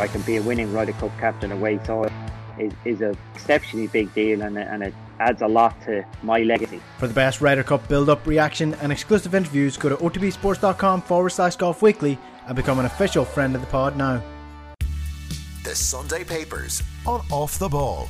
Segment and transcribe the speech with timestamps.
[0.00, 1.78] I can be a winning Ryder Cup captain away.
[1.84, 2.08] So
[2.58, 6.80] is, is a exceptionally big deal and, and it adds a lot to my legacy.
[6.98, 11.30] For the best Ryder Cup build up, reaction, and exclusive interviews, go to otbsports.com forward
[11.30, 14.22] slash golf weekly and become an official friend of the pod now.
[15.64, 18.08] The Sunday Papers on Off the Ball.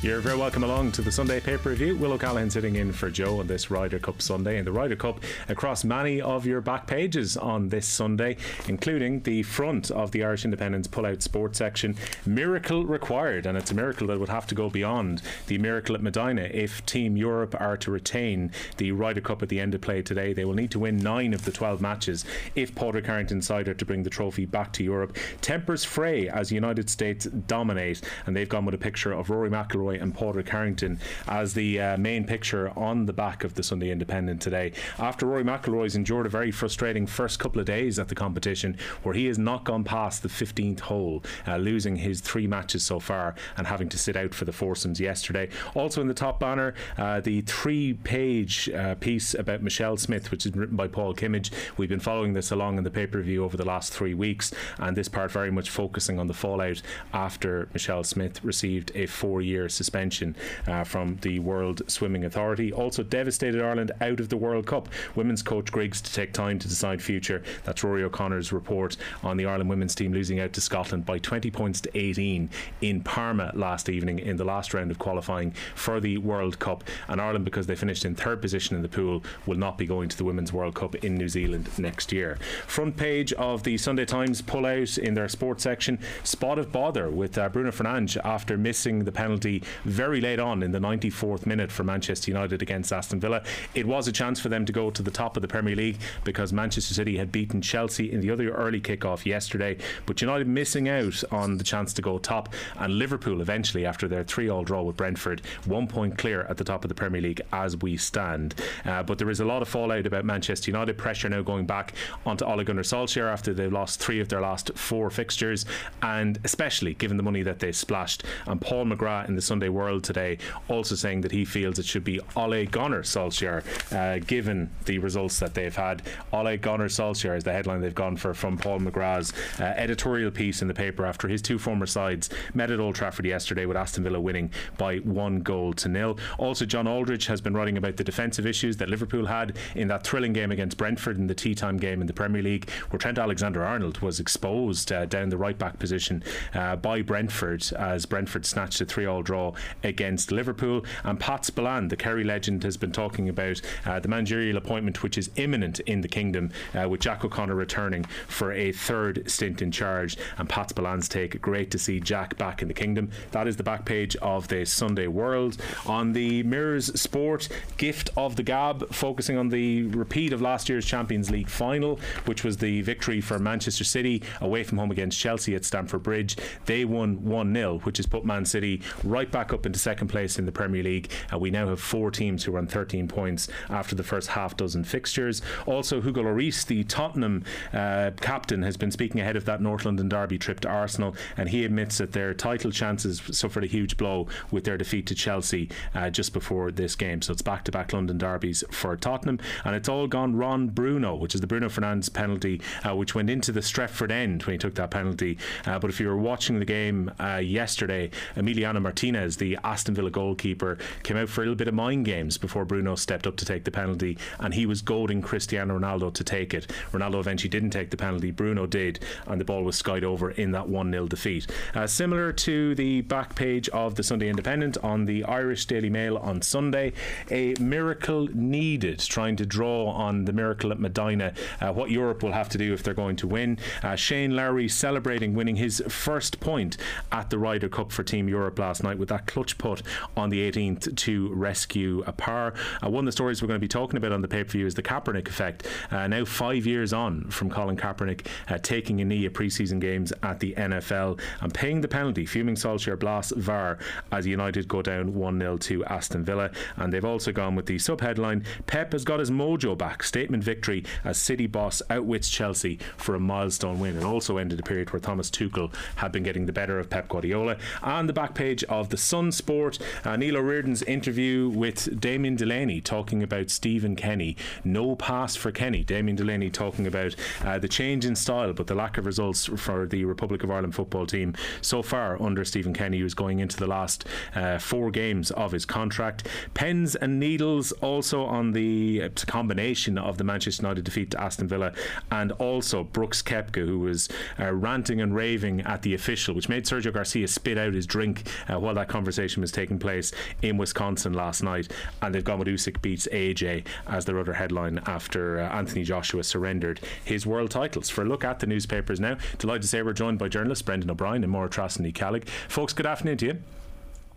[0.00, 1.96] You're very welcome along to the Sunday paper review.
[1.96, 5.18] Will O'Callaghan sitting in for Joe on this Ryder Cup Sunday, and the Ryder Cup
[5.48, 8.36] across many of your back pages on this Sunday,
[8.68, 11.96] including the front of the Irish Independent's pull-out sports section.
[12.24, 16.00] Miracle required, and it's a miracle that would have to go beyond the miracle at
[16.00, 20.00] Medina if Team Europe are to retain the Ryder Cup at the end of play
[20.00, 20.32] today.
[20.32, 22.24] They will need to win nine of the 12 matches
[22.54, 25.16] if Padraig Harrington side are to bring the trophy back to Europe.
[25.40, 29.87] Tempers fray as United States dominate, and they've gone with a picture of Rory McIlroy
[29.96, 34.40] and Padraig Harrington as the uh, main picture on the back of the Sunday Independent
[34.40, 34.72] today.
[34.98, 39.14] After Rory McIlroy's endured a very frustrating first couple of days at the competition, where
[39.14, 43.34] he has not gone past the 15th hole, uh, losing his three matches so far
[43.56, 45.48] and having to sit out for the foursomes yesterday.
[45.74, 50.54] Also in the top banner, uh, the three-page uh, piece about Michelle Smith, which is
[50.54, 51.50] written by Paul Kimmage.
[51.76, 55.08] We've been following this along in the pay-per-view over the last three weeks, and this
[55.08, 60.84] part very much focusing on the fallout after Michelle Smith received a four-year suspension uh,
[60.84, 62.72] from the World Swimming Authority.
[62.72, 64.88] Also devastated Ireland out of the World Cup.
[65.14, 67.42] Women's coach Griggs to take time to decide future.
[67.64, 71.50] That's Rory O'Connor's report on the Ireland women's team losing out to Scotland by 20
[71.50, 72.50] points to 18
[72.82, 76.84] in Parma last evening in the last round of qualifying for the World Cup.
[77.06, 80.08] And Ireland, because they finished in third position in the pool, will not be going
[80.08, 82.36] to the Women's World Cup in New Zealand next year.
[82.66, 87.10] Front page of the Sunday Times pull out in their sports section spot of bother
[87.10, 91.70] with uh, Bruno Fernandes after missing the penalty very late on in the 94th minute
[91.70, 93.42] for Manchester United against Aston Villa.
[93.74, 95.98] It was a chance for them to go to the top of the Premier League
[96.24, 100.88] because Manchester City had beaten Chelsea in the other early kick-off yesterday, but United missing
[100.88, 104.96] out on the chance to go top, and Liverpool eventually, after their three-all draw with
[104.96, 108.54] Brentford, one point clear at the top of the Premier League as we stand.
[108.84, 111.94] Uh, but there is a lot of fallout about Manchester United pressure now going back
[112.26, 115.64] onto Ole Gunnar Solskjaer after they've lost three of their last four fixtures,
[116.02, 118.24] and especially given the money that they splashed.
[118.46, 120.38] And Paul McGrath in the Sunday World today
[120.68, 125.40] also saying that he feels it should be Ole Gunnar Solskjaer, uh, given the results
[125.40, 126.02] that they've had.
[126.32, 130.62] Ole Gunnar Solskjaer is the headline they've gone for from Paul McGrath's uh, editorial piece
[130.62, 134.04] in the paper after his two former sides met at Old Trafford yesterday with Aston
[134.04, 136.16] Villa winning by one goal to nil.
[136.38, 140.04] Also, John Aldridge has been writing about the defensive issues that Liverpool had in that
[140.04, 143.18] thrilling game against Brentford in the tea time game in the Premier League, where Trent
[143.18, 146.22] Alexander Arnold was exposed uh, down the right back position
[146.54, 149.47] uh, by Brentford as Brentford snatched a 3 all draw
[149.82, 150.84] against Liverpool.
[151.04, 155.18] And Pat Spillane, the Kerry legend, has been talking about uh, the managerial appointment which
[155.18, 159.70] is imminent in the kingdom, uh, with Jack O'Connor returning for a third stint in
[159.70, 160.16] charge.
[160.38, 163.10] And Pat Spillane's take, great to see Jack back in the kingdom.
[163.32, 165.56] That is the back page of the Sunday World.
[165.86, 170.84] On the Mirrors Sport, gift of the Gab, focusing on the repeat of last year's
[170.84, 175.54] Champions League final, which was the victory for Manchester City away from home against Chelsea
[175.54, 176.36] at Stamford Bridge.
[176.66, 180.38] They won 1 0, which has put Man City right back up into second place
[180.38, 181.10] in the Premier League.
[181.30, 184.56] And we now have four teams who are on 13 points after the first half
[184.56, 185.42] dozen fixtures.
[185.66, 190.08] Also, Hugo Lloris, the Tottenham uh, captain, has been speaking ahead of that North London
[190.08, 194.26] derby trip to Arsenal, and he admits that their title chances suffered a huge blow
[194.50, 197.22] with their defeat to Chelsea uh, just before this game.
[197.22, 201.14] So it's back to back London derbies for Tottenham, and it's all gone Ron Bruno,
[201.14, 204.58] which is the Bruno Fernandes penalty, uh, which went into the Stretford end when he
[204.58, 205.38] took that penalty.
[205.66, 210.10] Uh, but if you were watching the game uh, yesterday, Emiliano Martinez, the Aston Villa
[210.10, 213.44] goalkeeper, came out for a little bit of mind games before Bruno stepped up to
[213.44, 216.66] take the penalty, and he was goading Cristiano Ronaldo to take it.
[216.92, 220.52] Ronaldo eventually didn't take the penalty, Bruno did, and the ball was skied over in
[220.52, 221.46] that 1 0 defeat.
[221.74, 226.16] Uh, similar to the back page of the Sunday Independent on the Irish Daily Mail
[226.18, 226.92] on Sunday,
[227.30, 232.32] a miracle needed, trying to draw on the miracle at Medina, uh, what Europe will
[232.32, 233.58] have to do if they're going to win.
[233.82, 236.76] Uh, Shane Lowry celebrating winning his first point
[237.12, 239.82] at the Ryder Cup for Team Europe last night with that clutch put
[240.16, 242.54] on the 18th to rescue a par.
[242.84, 244.50] Uh, one of the stories we're going to be talking about on the pay per
[244.50, 245.66] view is the Kaepernick effect.
[245.90, 250.12] Uh, now, five years on from Colin Kaepernick uh, taking a knee at preseason games
[250.22, 253.78] at the NFL and paying the penalty, fuming Solskjaer Blas VAR
[254.12, 256.50] as United go down 1 0 to Aston Villa.
[256.76, 260.02] And they've also gone with the sub headline Pep has got his mojo back.
[260.02, 263.96] Statement victory as City boss outwits Chelsea for a milestone win.
[263.96, 267.08] And also ended a period where Thomas Tuchel had been getting the better of Pep
[267.08, 267.56] Guardiola.
[267.82, 272.80] And the back page of the Sun Sport, uh, Neil O'Riordan's interview with Damien Delaney
[272.80, 274.36] talking about Stephen Kenny.
[274.64, 275.84] No pass for Kenny.
[275.84, 277.14] Damien Delaney talking about
[277.44, 280.74] uh, the change in style, but the lack of results for the Republic of Ireland
[280.74, 284.04] football team so far under Stephen Kenny, who's going into the last
[284.34, 286.26] uh, four games of his contract.
[286.54, 291.48] Pens and needles also on the uh, combination of the Manchester United defeat to Aston
[291.48, 291.72] Villa
[292.10, 294.08] and also Brooks Koepka, who was
[294.38, 298.28] uh, ranting and raving at the official, which made Sergio Garcia spit out his drink
[298.48, 300.12] uh, while that conversation was taking place
[300.42, 301.72] in Wisconsin last night.
[302.02, 306.24] And they've gone with Usyk beats AJ as their other headline after uh, Anthony Joshua
[306.24, 307.88] surrendered his world titles.
[307.88, 310.90] For a look at the newspapers now, delighted to say we're joined by journalists Brendan
[310.90, 312.28] O'Brien and Máire Treasa Ní Cheallaigh.
[312.48, 313.38] Folks, good afternoon to you.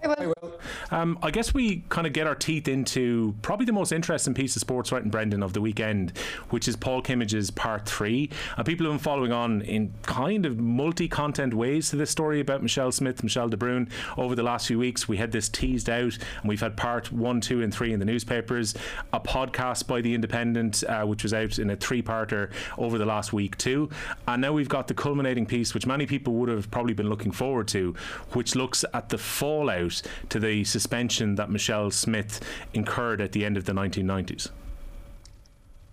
[0.04, 0.60] I will.
[0.90, 4.56] Um, I guess we kind of get our teeth into probably the most interesting piece
[4.56, 6.18] of sports writing, Brendan, of the weekend,
[6.50, 8.30] which is Paul Kimmage's part three.
[8.58, 12.40] And people have been following on in kind of multi content ways to this story
[12.40, 15.08] about Michelle Smith, Michelle De Bruin over the last few weeks.
[15.08, 18.06] We had this teased out, and we've had part one, two, and three in the
[18.06, 18.74] newspapers,
[19.14, 23.06] a podcast by The Independent, uh, which was out in a three parter over the
[23.06, 23.90] last week, too.
[24.28, 27.32] And now we've got the culminating piece, which many people would have probably been looking
[27.32, 27.96] forward to,
[28.32, 29.91] which looks at the fallout
[30.30, 32.42] to the suspension that Michelle Smith
[32.74, 34.50] incurred at the end of the 1990s.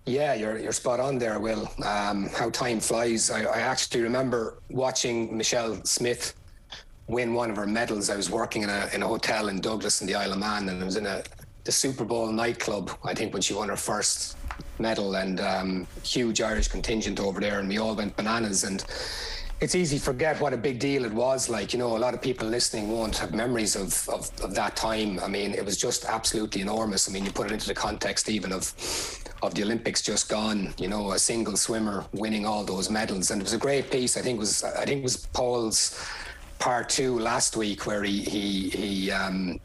[0.05, 1.69] Yeah, you're you're spot on there, Will.
[1.85, 3.29] Um, how time flies.
[3.29, 6.33] I, I, actually remember watching Michelle Smith
[7.07, 8.09] win one of her medals.
[8.09, 10.67] I was working in a in a hotel in Douglas in the Isle of Man,
[10.69, 11.21] and I was in a
[11.63, 12.89] the Super Bowl nightclub.
[13.03, 14.37] I think when she won her first
[14.79, 18.63] medal, and um, huge Irish contingent over there, and we all went bananas.
[18.63, 18.83] And
[19.61, 21.49] it's easy to forget what a big deal it was.
[21.49, 24.75] Like, you know, a lot of people listening won't have memories of, of, of, that
[24.75, 25.19] time.
[25.19, 27.09] I mean, it was just absolutely enormous.
[27.09, 28.73] I mean, you put it into the context even of
[29.41, 33.31] of the Olympics just gone, you know, a single swimmer winning all those medals.
[33.31, 34.17] And it was a great piece.
[34.17, 36.05] I think was I think was Paul's
[36.59, 39.59] part two last week where he he he um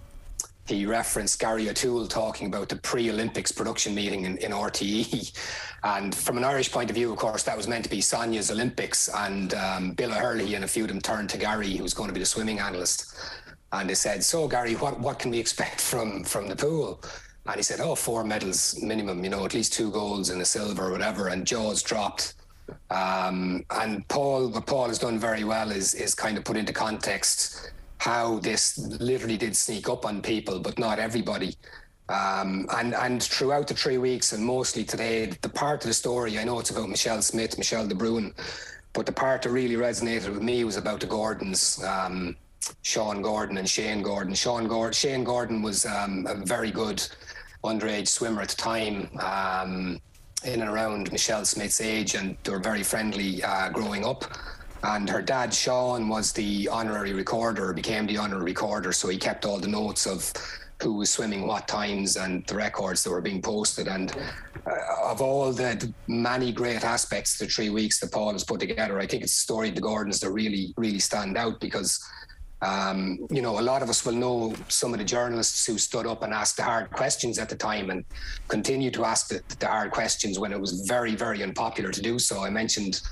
[0.66, 5.32] he referenced Gary O'Toole talking about the pre-Olympics production meeting in, in RTE.
[5.84, 8.50] And from an Irish point of view, of course, that was meant to be Sonia's
[8.50, 9.10] Olympics.
[9.14, 12.08] And um, Bill O'Herlihy and a few of them turned to Gary, who was going
[12.08, 13.14] to be the swimming analyst.
[13.70, 17.02] And they said, so Gary, what, what can we expect from, from the pool?
[17.44, 20.46] And he said, oh, four medals minimum, you know, at least two golds and a
[20.46, 21.28] silver or whatever.
[21.28, 22.32] And jaws dropped.
[22.88, 26.72] Um, and Paul, what Paul has done very well is, is kind of put into
[26.72, 27.72] context
[28.04, 31.56] how this literally did sneak up on people, but not everybody.
[32.10, 36.38] Um, and and throughout the three weeks, and mostly today, the part of the story
[36.38, 38.34] I know it's about Michelle Smith, Michelle De Bruin,
[38.92, 42.36] but the part that really resonated with me was about the Gordons, um,
[42.82, 44.34] Sean Gordon and Shane Gordon.
[44.34, 47.02] Sean Gordon, Shane Gordon was um, a very good
[47.64, 49.98] underage swimmer at the time, um,
[50.44, 54.24] in and around Michelle Smith's age, and they were very friendly uh, growing up.
[54.84, 58.92] And her dad, Sean, was the honorary recorder, became the honorary recorder.
[58.92, 60.30] So he kept all the notes of
[60.82, 63.88] who was swimming what times and the records that were being posted.
[63.88, 64.14] And
[64.66, 69.00] uh, of all the many great aspects the three weeks that Paul has put together,
[69.00, 72.02] I think it's the story of the Gordons that really, really stand out because.
[72.62, 76.06] Um, you know, a lot of us will know some of the journalists who stood
[76.06, 78.06] up and asked the hard questions at the time and
[78.48, 82.18] continue to ask the, the hard questions when it was very, very unpopular to do
[82.18, 82.42] so.
[82.42, 83.02] I mentioned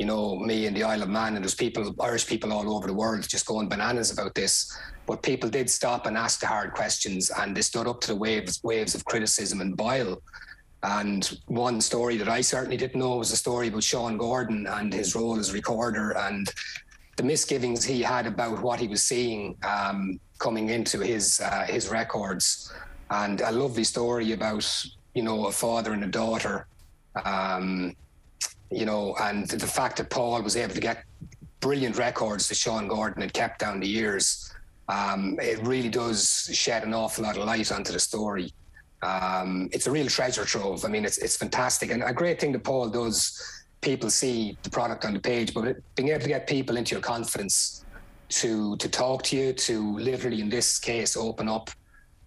[0.00, 2.86] you know, me and the Isle of Man, and there's people, Irish people all over
[2.86, 4.74] the world, just going bananas about this.
[5.04, 8.16] But people did stop and ask the hard questions, and they stood up to the
[8.16, 10.22] waves, waves of criticism and bile.
[10.82, 14.90] And one story that I certainly didn't know was a story about Sean Gordon and
[14.90, 16.50] his role as recorder and
[17.18, 21.90] the misgivings he had about what he was seeing um, coming into his uh, his
[21.90, 22.72] records.
[23.10, 24.64] And a lovely story about
[25.12, 26.66] you know a father and a daughter.
[27.22, 27.94] Um,
[28.70, 31.04] you know, and the fact that Paul was able to get
[31.60, 34.52] brilliant records that Sean Gordon had kept down the years,
[34.88, 38.52] um, it really does shed an awful lot of light onto the story.
[39.02, 40.84] Um, it's a real treasure trove.
[40.84, 43.56] I mean, it's it's fantastic, and a great thing that Paul does.
[43.80, 47.00] People see the product on the page, but being able to get people into your
[47.00, 47.82] confidence
[48.28, 51.70] to to talk to you, to literally in this case open up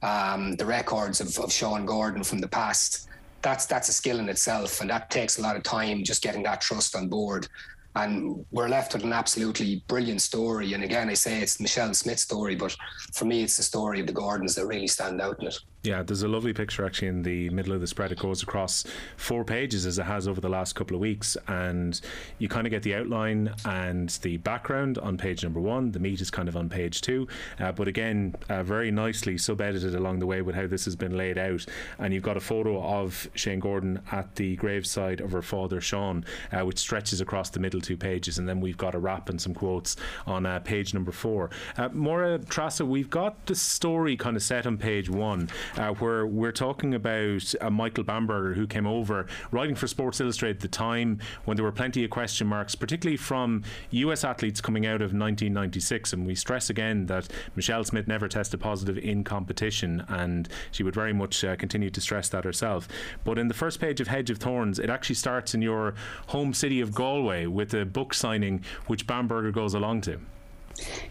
[0.02, 3.08] um, the records of, of Sean Gordon from the past
[3.44, 6.44] that's that's a skill in itself, and that takes a lot of time just getting
[6.44, 7.48] that trust on board.
[7.96, 10.74] And we're left with an absolutely brilliant story.
[10.74, 12.76] And again, I say it's Michelle Smith's story, but
[13.14, 15.60] for me, it's the story of the Gordons that really stand out in it.
[15.84, 18.14] Yeah, there's a lovely picture actually in the middle of the spread.
[18.14, 18.86] It goes across
[19.18, 22.00] four pages as it has over the last couple of weeks, and
[22.40, 25.92] you kind of get the outline and the background on page number one.
[25.92, 27.28] The meat is kind of on page two,
[27.60, 30.96] uh, but again, uh, very nicely sub edited along the way with how this has
[30.96, 31.66] been laid out.
[32.00, 36.24] And you've got a photo of Shane Gordon at the graveside of her father, Sean,
[36.54, 39.42] uh, which stretches across the middle two pages, and then we've got a wrap and
[39.42, 41.50] some quotes on uh, page number four.
[41.76, 46.26] Uh, Máire Treasa, we've got the story kind of set on page one uh, where
[46.26, 50.68] we're talking about uh, Michael Bamberger, who came over writing for Sports Illustrated at the
[50.68, 55.14] time when there were plenty of question marks, particularly from US athletes coming out of
[55.14, 56.14] 1996.
[56.14, 60.96] And we stress again that Michelle Smith never tested positive in competition, and she would
[60.96, 62.88] very much uh, continue to stress that herself.
[63.24, 65.96] But in the first page of Hedge of Thorns, it actually starts in your
[66.28, 70.20] home city of Galway with a book signing, which Bamberger goes along to.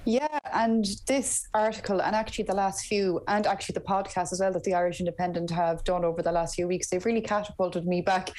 [0.05, 4.53] Yeah, and this article, and actually the last few, and actually the podcast as well
[4.53, 8.01] that the Irish Independent have done over the last few weeks, they've really catapulted me
[8.03, 8.31] back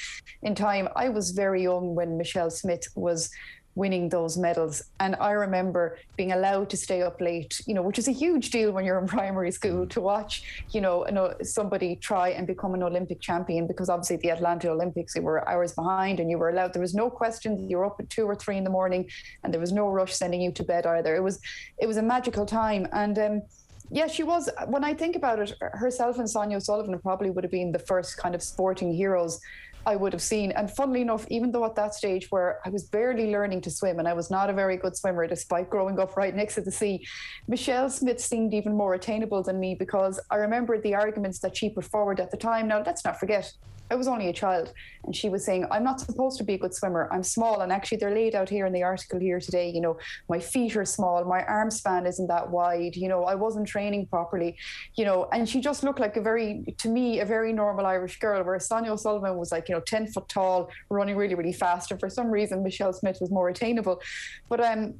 [0.42, 0.88] in time.
[0.94, 3.30] I was very young when Michelle Smith was
[3.74, 4.84] winning those medals.
[5.00, 8.50] And I remember being allowed to stay up late, you know, which is a huge
[8.50, 12.82] deal when you're in primary school to watch, you know, somebody try and become an
[12.82, 16.72] Olympic champion because obviously the Atlanta Olympics, they were hours behind and you were allowed,
[16.72, 19.08] there was no question, you were up at two or three in the morning
[19.42, 21.16] and there was no rush sending you to bed either.
[21.16, 21.40] It was,
[21.78, 22.86] it was a magical time.
[22.92, 23.42] And, um,
[23.90, 24.48] yeah, she was.
[24.66, 28.16] When I think about it, herself and Sonia O'Sullivan probably would have been the first
[28.16, 29.40] kind of sporting heroes
[29.86, 30.52] I would have seen.
[30.52, 33.98] And funnily enough, even though at that stage where I was barely learning to swim
[33.98, 36.70] and I was not a very good swimmer despite growing up right next to the
[36.70, 37.06] sea,
[37.48, 41.70] Michelle Smith seemed even more attainable than me because I remember the arguments that she
[41.70, 42.68] put forward at the time.
[42.68, 43.52] Now, let's not forget,
[43.90, 44.72] I was only a child,
[45.04, 47.08] and she was saying, I'm not supposed to be a good swimmer.
[47.12, 47.60] I'm small.
[47.60, 49.70] And actually, they're laid out here in the article here today.
[49.70, 49.98] You know,
[50.28, 52.96] my feet are small, my arm span isn't that wide.
[52.96, 54.56] You know, I wasn't training properly,
[54.94, 58.18] you know, and she just looked like a very, to me, a very normal Irish
[58.18, 61.90] girl, whereas Sonia O'Sullivan was like, you know, 10 foot tall, running really, really fast.
[61.90, 64.00] And for some reason, Michelle Smith was more attainable.
[64.48, 64.94] But, um,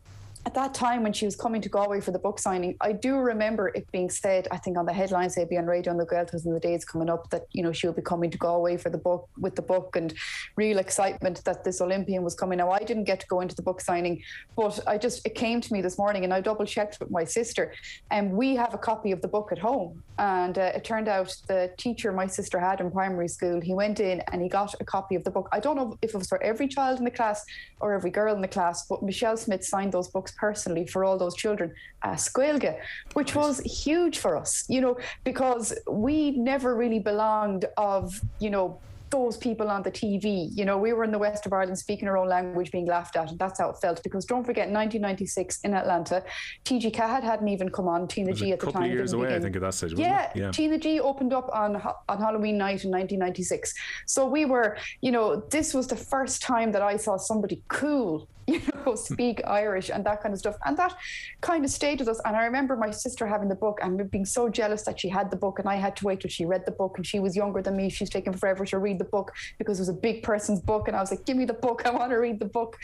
[0.46, 3.16] at that time when she was coming to Galway for the book signing, I do
[3.16, 6.52] remember it being said, I think on the headlines, maybe on Raidió na Gaeltachta in
[6.52, 9.26] the days coming up, that, you know, she'll be coming to Galway for the book
[9.38, 10.12] with the book and
[10.56, 12.58] real excitement that this Olympian was coming.
[12.58, 14.22] Now, I didn't get to go into the book signing,
[14.54, 17.24] but I just, it came to me this morning and I double checked with my
[17.24, 17.72] sister
[18.10, 20.02] and we have a copy of the book at home.
[20.18, 23.98] And uh, it turned out the teacher my sister had in primary school, he went
[23.98, 25.48] in and he got a copy of the book.
[25.52, 27.44] I don't know if it was for every child in the class
[27.80, 31.18] or every girl in the class, but Michelle Smith signed those books personally for all
[31.18, 31.72] those children
[32.04, 32.78] uh, at Squelga,
[33.14, 38.78] which was huge for us, you know, because we never really belonged of, you know,
[39.10, 40.48] those people on the TV.
[40.52, 43.16] You know, we were in the west of Ireland speaking our own language, being laughed
[43.16, 44.02] at, and that's how it felt.
[44.02, 46.22] Because don't forget, 1996 in Atlanta,
[46.64, 48.08] TG Ceathair hadn't even come on.
[48.08, 48.90] TnaG at the time.
[48.90, 49.38] Years away, begin.
[49.38, 49.92] I think, at that stage.
[49.92, 53.72] Yeah, yeah, Tina G opened up on on Halloween night in 1996.
[54.06, 58.28] So we were, you know, this was the first time that I saw somebody cool
[58.46, 60.56] you know, speak Irish and that kind of stuff.
[60.64, 60.94] And that
[61.40, 62.20] kind of stayed with us.
[62.24, 65.30] And I remember my sister having the book and being so jealous that she had
[65.30, 67.34] the book and I had to wait till she read the book and she was
[67.34, 67.88] younger than me.
[67.88, 70.88] She's taken forever to read the book because it was a big person's book.
[70.88, 71.82] And I was like, give me the book.
[71.86, 72.76] I want to read the book.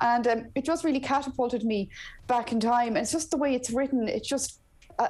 [0.00, 1.90] And um, it just really catapulted me
[2.26, 2.88] back in time.
[2.88, 4.08] And it's just the way it's written.
[4.08, 4.60] It's just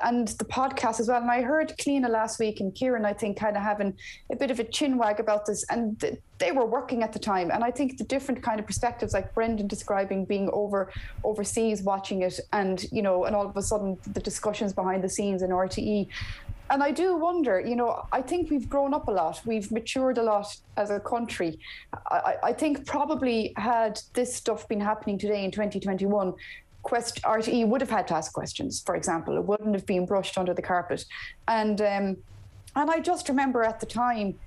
[0.02, 1.20] and the podcast as well.
[1.20, 3.94] And I heard Cliona last week and Kieran, I think, kind of having
[4.30, 5.64] a bit of a chin wag about this.
[5.70, 7.50] And th- they were working at the time.
[7.50, 10.90] And I think the different kind of perspectives, like Brendan describing being over
[11.22, 15.08] overseas watching it, and you know, and all of a sudden the discussions behind the
[15.08, 16.08] scenes in RTE.
[16.70, 19.40] And I do wonder, you know, I think we've grown up a lot.
[19.44, 21.58] We've matured a lot as a country.
[22.10, 26.32] I, I think probably had this stuff been happening today in 2021,
[26.84, 29.36] quest RTE would have had to ask questions, for example.
[29.36, 31.04] It wouldn't have been brushed under the carpet.
[31.48, 32.16] And um,
[32.76, 34.38] and I just remember at the time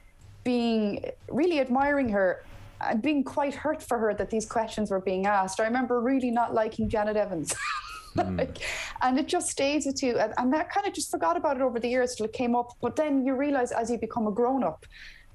[0.44, 2.44] being really admiring her
[2.80, 5.60] and being quite hurt for her that these questions were being asked.
[5.60, 7.54] I remember really not liking Janet Evans.
[8.16, 8.36] Hmm.
[8.36, 8.58] like,
[9.04, 10.18] and it just stays with you.
[10.18, 12.56] And, and that kind of just forgot about it over the years till it came
[12.56, 12.72] up.
[12.82, 14.88] But then you realize as you become a grown up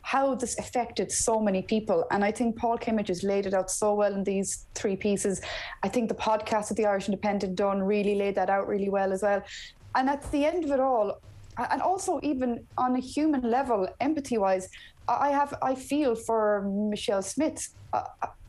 [0.03, 2.05] how this affected so many people.
[2.11, 5.41] And I think Paul Kimmage has laid it out so well in these three pieces.
[5.83, 9.13] I think the podcast that the Irish Independent done really laid that out really well
[9.13, 9.43] as well.
[9.95, 11.21] And at the end of it all,
[11.71, 14.69] and also even on a human level, empathy wise,
[15.09, 17.69] I have I feel for Michelle Smith.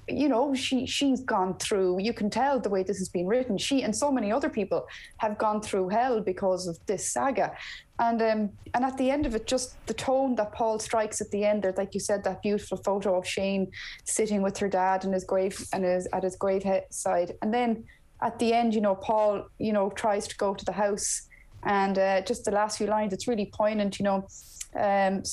[0.08, 3.58] You know she she's gone through you can tell the way this has been written.
[3.58, 4.86] She and so many other people
[5.18, 7.54] have gone through hell because of this saga.
[8.00, 11.30] And um, and at the end of it just the tone that paul strikes at
[11.32, 13.72] the end there like you said that beautiful photo of shane
[14.04, 17.34] sitting with her dad in his grave and his at his grave side.
[17.42, 17.84] And then
[18.22, 21.28] at the end you know paul you know tries to go to the house
[21.66, 24.28] And uh, just the last few lines, it's really poignant, you know.
[24.76, 25.24] Um,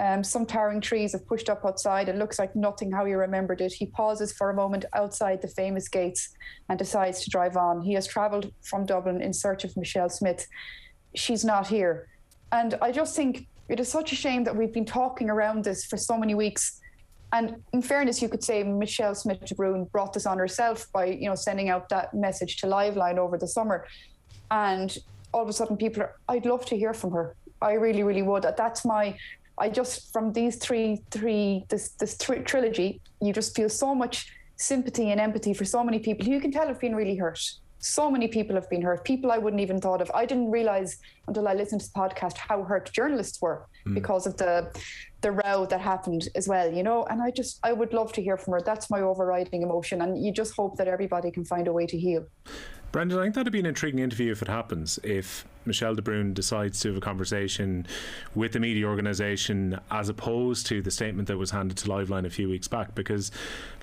[0.00, 2.08] um, some towering trees have pushed up outside.
[2.08, 3.70] It looks like nothing how he remembered it.
[3.70, 6.30] He pauses for a moment outside the famous gates
[6.70, 7.82] and decides to drive on.
[7.82, 10.46] He has travelled from Dublin in search of Michelle Smith.
[11.14, 12.08] She's not here.
[12.50, 15.84] And I just think it is such a shame that we've been talking around this
[15.84, 16.80] for so many weeks.
[17.34, 21.04] And in fairness, you could say Michelle Smith de Bruin brought this on herself by,
[21.04, 23.86] you know, sending out that message to Liveline over the summer.
[24.50, 24.96] And
[25.34, 27.36] all of a sudden people are, I'd love to hear from her.
[27.62, 28.46] I really, really would.
[28.56, 29.14] That's my
[29.60, 34.32] I just from these three three this this tr- trilogy, you just feel so much
[34.56, 37.40] sympathy and empathy for so many people who you can tell have been really hurt.
[37.78, 39.04] So many people have been hurt.
[39.04, 40.10] People I wouldn't even thought of.
[40.14, 40.98] I didn't realize
[41.28, 43.94] until I listened to the podcast how hurt journalists were mm.
[43.94, 44.70] because of the
[45.22, 46.70] the row that happened as well.
[46.72, 48.60] You know, and I just I would love to hear from her.
[48.64, 51.98] That's my overriding emotion, and you just hope that everybody can find a way to
[51.98, 52.26] heal.
[52.92, 54.98] Brendan, I think that'd be an intriguing interview if it happens.
[55.04, 57.86] If Michelle de Bruin decides to have a conversation
[58.34, 62.30] with the media organisation as opposed to the statement that was handed to Liveline a
[62.30, 62.94] few weeks back.
[62.94, 63.30] Because,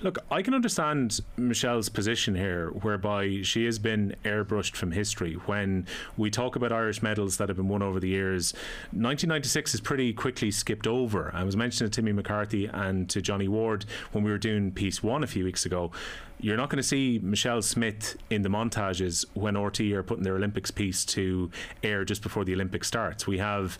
[0.02, 5.34] look, I can understand Michelle's position here, whereby she has been airbrushed from history.
[5.46, 5.86] When
[6.16, 8.52] we talk about Irish medals that have been won over the years,
[8.90, 11.30] 1996 is pretty quickly skipped over.
[11.32, 15.02] I was mentioning to Timmy McCarthy and to Johnny Ward when we were doing piece
[15.02, 15.92] one a few weeks ago.
[16.40, 20.36] You're not going to see Michelle Smith in the montages when RT are putting their
[20.36, 21.50] Olympics piece to
[21.82, 23.26] air just before the Olympics starts.
[23.26, 23.76] We have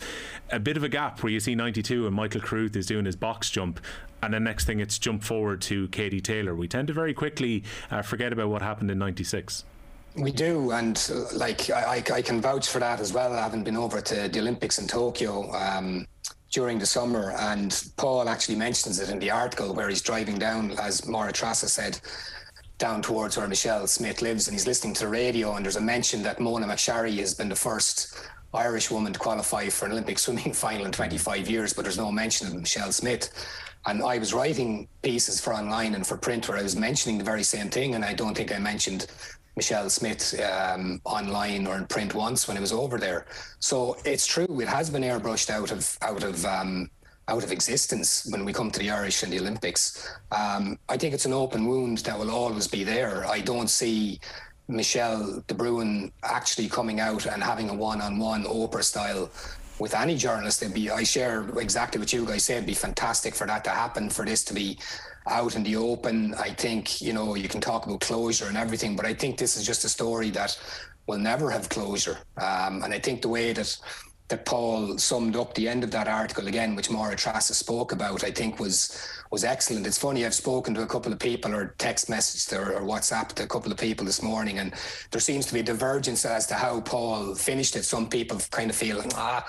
[0.51, 3.15] a bit of a gap where you see 92 and Michael Carruth is doing his
[3.15, 3.79] box jump
[4.21, 6.55] and the next thing it's jump forward to Katie Taylor.
[6.55, 9.63] We tend to very quickly uh, forget about what happened in 96.
[10.15, 13.31] We do, and uh, like I, I, can vouch for that as well.
[13.31, 16.05] I haven't been over to the Olympics in Tokyo um,
[16.51, 20.71] during the summer, and Paul actually mentions it in the article where he's driving down,
[20.71, 22.01] as Máire Treasa said,
[22.79, 25.81] down towards where Michelle Smith lives, and he's listening to the radio, and there's a
[25.81, 28.15] mention that Mona McSharry has been the first
[28.53, 32.11] Irish woman to qualify for an Olympic swimming final in 25 years, but there's no
[32.11, 33.29] mention of Michelle Smith.
[33.85, 37.23] And I was writing pieces for online and for print where I was mentioning the
[37.23, 39.07] very same thing, and I don't think I mentioned
[39.55, 43.25] Michelle Smith um, online or in print once when I was over there.
[43.59, 46.89] So it's true; it has been airbrushed out of out of um,
[47.29, 50.09] out of existence when we come to the Irish and the Olympics.
[50.31, 53.25] Um, I think it's an open wound that will always be there.
[53.27, 54.19] I don't see
[54.67, 59.29] Michelle de Bruin actually coming out and having a one-on-one Oprah style
[59.79, 60.61] with any journalist.
[60.61, 62.57] It'd be I share exactly what you guys said.
[62.57, 64.77] It'd be fantastic for that to happen, for this to be
[65.27, 66.33] out in the open.
[66.35, 69.55] I think you know you can talk about closure and everything, but I think this
[69.55, 70.57] is just a story that
[71.07, 72.17] will never have closure.
[72.37, 73.77] Um, and I think the way that
[74.29, 78.23] that Paul summed up the end of that article again, which Máire Treasa spoke about,
[78.23, 79.85] I think was was excellent.
[79.85, 83.33] It's funny, I've spoken to a couple of people or text messaged or, or WhatsApped
[83.33, 84.73] to a couple of people this morning, and
[85.11, 87.83] there seems to be a divergence as to how Paul finished it.
[87.83, 89.47] Some people kind of feel, ah,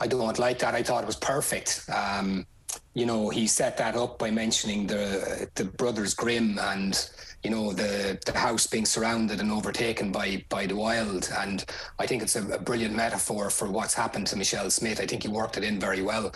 [0.00, 0.74] I don't like that.
[0.74, 1.84] I thought it was perfect.
[1.88, 2.46] Um,
[2.94, 7.10] you know, he set that up by mentioning the the brothers Grimm and
[7.46, 11.30] you know the the house being surrounded and overtaken by by the wild.
[11.42, 11.64] And
[11.96, 14.98] I think it's a, a brilliant metaphor for what's happened to Michelle Smith.
[15.00, 16.34] I think he worked it in very well.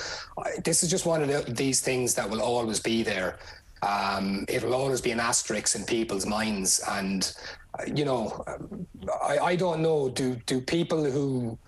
[0.64, 3.38] This is just one of the, these things that will always be there.
[3.82, 6.80] Um, it will always be an asterisk in people's minds.
[6.88, 7.20] And
[7.76, 8.44] uh, you know
[9.20, 10.10] I, I don't know.
[10.10, 11.58] Do do people who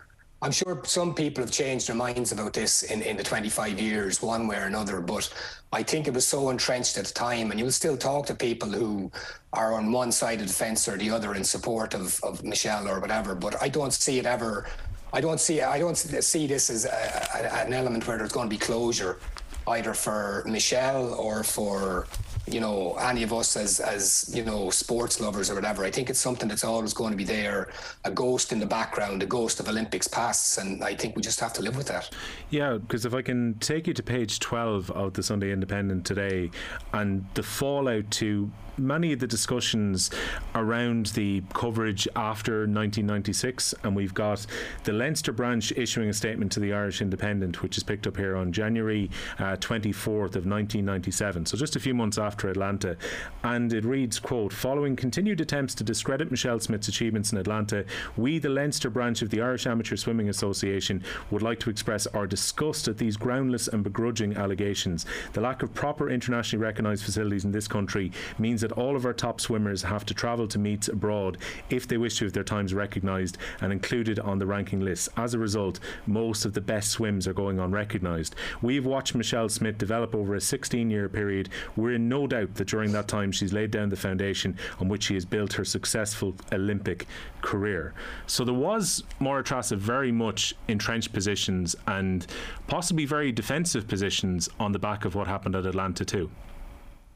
[0.42, 4.20] I'm sure some people have changed their minds about this in, in the 25 years,
[4.20, 5.00] one way or another.
[5.00, 5.32] But
[5.72, 8.34] I think it was so entrenched at the time, and you will still talk to
[8.34, 9.12] people who
[9.52, 12.88] are on one side of the fence or the other in support of, of Michelle
[12.88, 13.36] or whatever.
[13.36, 14.66] But I don't see it ever.
[15.12, 15.62] I don't see.
[15.62, 19.20] I don't see this as a, a, an element where there's going to be closure,
[19.68, 22.08] either for Michelle or for
[22.46, 25.84] you know any of us as as you know sports lovers or whatever.
[25.84, 27.68] I think it's something that's always going to be there
[28.04, 31.40] a ghost in the background a ghost of olympics pasts and i think we just
[31.40, 32.10] have to live with that.
[32.50, 36.50] Yeah because if i can take you to page 12 of the sunday independent today
[36.92, 40.10] and the fallout to many of the discussions
[40.54, 44.46] around the coverage after 1996, and we've got
[44.84, 48.34] the Leinster branch issuing a statement to the Irish Independent, which is picked up here
[48.34, 52.96] on January uh, 24th of 1997, so just a few months after Atlanta,
[53.42, 57.84] and it reads, "quote Following continued attempts to discredit Michelle Smith's achievements in Atlanta,
[58.16, 62.26] we, the Leinster branch of the Irish Amateur Swimming Association, would like to express our
[62.26, 65.06] disgust at these groundless and begrudging allegations.
[65.32, 69.12] The lack of proper internationally recognised facilities in this country means that all of our
[69.12, 71.38] top swimmers have to travel to meets abroad
[71.70, 75.08] if they wish to have their times recognised and included on the ranking lists.
[75.16, 78.34] As a result, most of the best swims are going unrecognised.
[78.60, 81.48] We've watched Michelle Smith develop over a 16 year period.
[81.76, 84.88] We're in no no doubt that during that time she's laid down the foundation on
[84.88, 87.06] which she has built her successful Olympic
[87.40, 87.94] career.
[88.26, 92.26] So there was Máire Treasa very much entrenched positions and
[92.68, 96.30] possibly very defensive positions on the back of what happened at Atlanta too.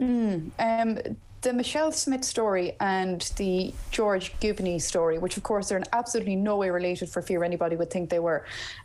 [0.00, 5.76] Mm, um, the Michelle Smith story and the George Gibney story, which of course are
[5.76, 8.44] in absolutely no way related for fear anybody would think they were.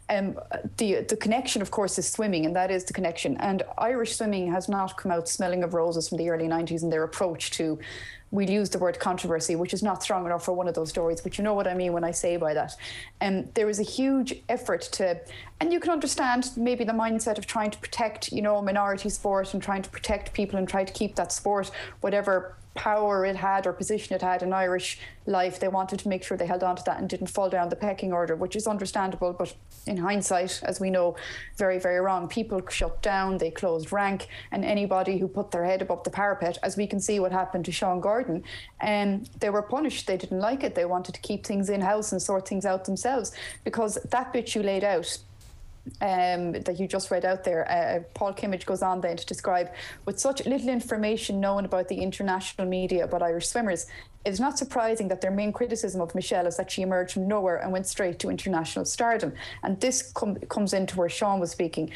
[0.10, 0.38] Um,
[0.78, 3.36] the the connection, of course, is swimming, and that is the connection.
[3.38, 6.92] And Irish swimming has not come out smelling of roses from the early 90s in
[6.92, 7.80] their approach to
[8.32, 11.22] we'll use the word controversy, which is not strong enough for one of those stories,
[11.22, 12.76] but you know what I mean when I say by that.
[13.20, 15.20] And um, there was a huge effort to,
[15.60, 19.54] and you can understand maybe the mindset of trying to protect, you know, minority sport
[19.54, 23.68] and trying to protect people and try to keep that sport, whatever power it had
[23.68, 25.60] or position it had in Irish life.
[25.60, 27.76] They wanted to make sure they held on to that and didn't fall down the
[27.76, 29.54] pecking order, which is understandable, but
[29.88, 31.16] in hindsight, as we know,
[31.58, 32.28] very, very wrong.
[32.28, 36.58] People shut down, they closed rank, and anybody who put their head above the parapet,
[36.64, 38.44] as we can see what happened to Sean Gordon,
[38.82, 40.08] um, they were punished.
[40.08, 40.76] They didn't like it.
[40.76, 43.32] They wanted to keep things in house and sort things out themselves
[43.64, 45.18] because that bit you laid out
[46.02, 49.72] um, that you just read out there, uh, Paul Kimmage goes on then to describe
[50.06, 53.88] with such little information known about the international media about Irish swimmers,
[54.24, 57.58] it's not surprising that their main criticism of Michelle is that she emerged from nowhere
[57.58, 59.34] and went straight to international stardom.
[59.64, 61.92] And this com- comes into where Sean was speaking.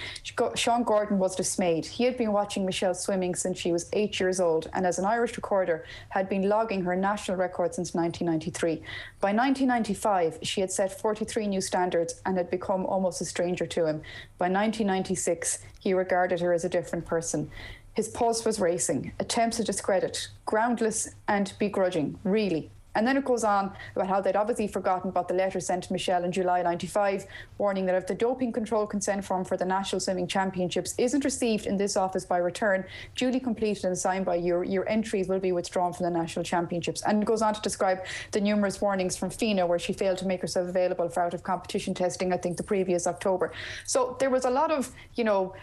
[0.56, 1.86] Sean Gordon was dismayed.
[1.86, 5.06] He had been watching Michelle swimming since she was eight years old, and as an
[5.06, 8.82] Irish recorder, had been logging her national record since 1993.
[9.20, 13.86] By 1995, she had set 43 new standards and had become almost a stranger to
[13.86, 14.02] him.
[14.38, 17.52] By 1996, he regarded her as a different person.
[17.96, 22.70] His pulse was racing, attempts to discredit, groundless and begrudging, really.
[22.96, 25.94] And then it goes on about how they'd obviously forgotten about the letter sent to
[25.94, 27.26] Michelle in July 95,
[27.58, 31.66] warning that if the doping control consent form for the National Swimming Championships isn't received
[31.66, 35.52] in this office by return, duly completed and signed by you, your entries will be
[35.52, 37.02] withdrawn from the National Championships.
[37.04, 38.00] And it goes on to describe
[38.32, 41.44] the numerous warnings from FINA where she failed to make herself available for out of
[41.44, 43.52] competition testing, I think the previous October.
[43.86, 45.54] So there was a lot of, you know,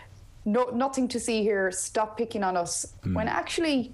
[0.45, 1.71] no, nothing to see here.
[1.71, 2.95] Stop picking on us.
[3.05, 3.15] Mm.
[3.15, 3.93] When actually,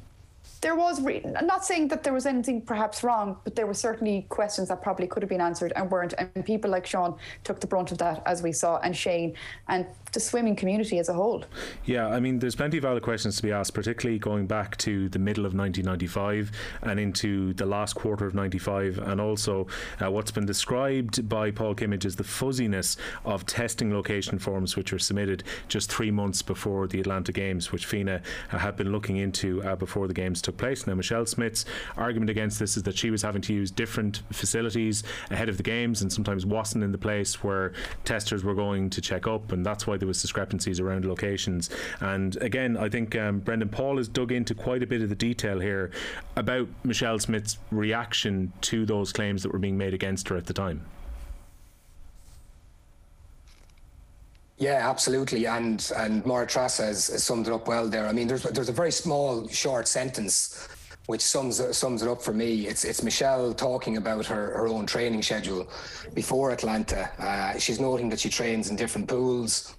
[0.61, 1.01] there was.
[1.01, 4.69] Re- I'm not saying that there was anything perhaps wrong, but there were certainly questions
[4.69, 6.15] that probably could have been answered and weren't.
[6.19, 9.35] And people like Sean took the brunt of that, as we saw, and Shane.
[9.69, 9.87] And
[10.19, 11.45] the swimming community as a whole.
[11.85, 15.09] Yeah, I mean, there's plenty of valid questions to be asked, particularly going back to
[15.11, 16.51] the middle of 1995
[16.83, 19.69] and into the last quarter of 95, and also
[20.03, 24.93] uh, what's been described by Paul Kimmage as the fuzziness of testing location forms which
[24.93, 29.19] were submitted just three months before the Atlanta Games, which FINA uh, had been looking
[29.19, 30.85] into uh, before the Games took place.
[30.85, 31.65] Now, Michelle Smith's
[31.97, 35.63] argument against this is that she was having to use different facilities ahead of the
[35.63, 37.73] Games and sometimes wasn't in the place where
[38.05, 41.71] testers were going to check up, and that's why there was discrepancies around locations.
[42.01, 45.15] And again, I think um, Brendan Paul has dug into quite a bit of the
[45.15, 45.93] detail here
[46.37, 50.55] about Michelle Smith's reaction to those claims that were being made against her at the
[50.55, 50.85] time.
[54.59, 58.09] Yeah, absolutely, and and Máire Treasa has, has, summed it up well there.
[58.09, 60.69] I mean, there's there's a very small, short sentence
[61.09, 62.67] which sums sums it up for me.
[62.67, 65.67] It's it's Michelle talking about her, her own training schedule
[66.13, 67.09] before Atlanta.
[67.19, 69.75] Uh, she's noting that she trains in different pools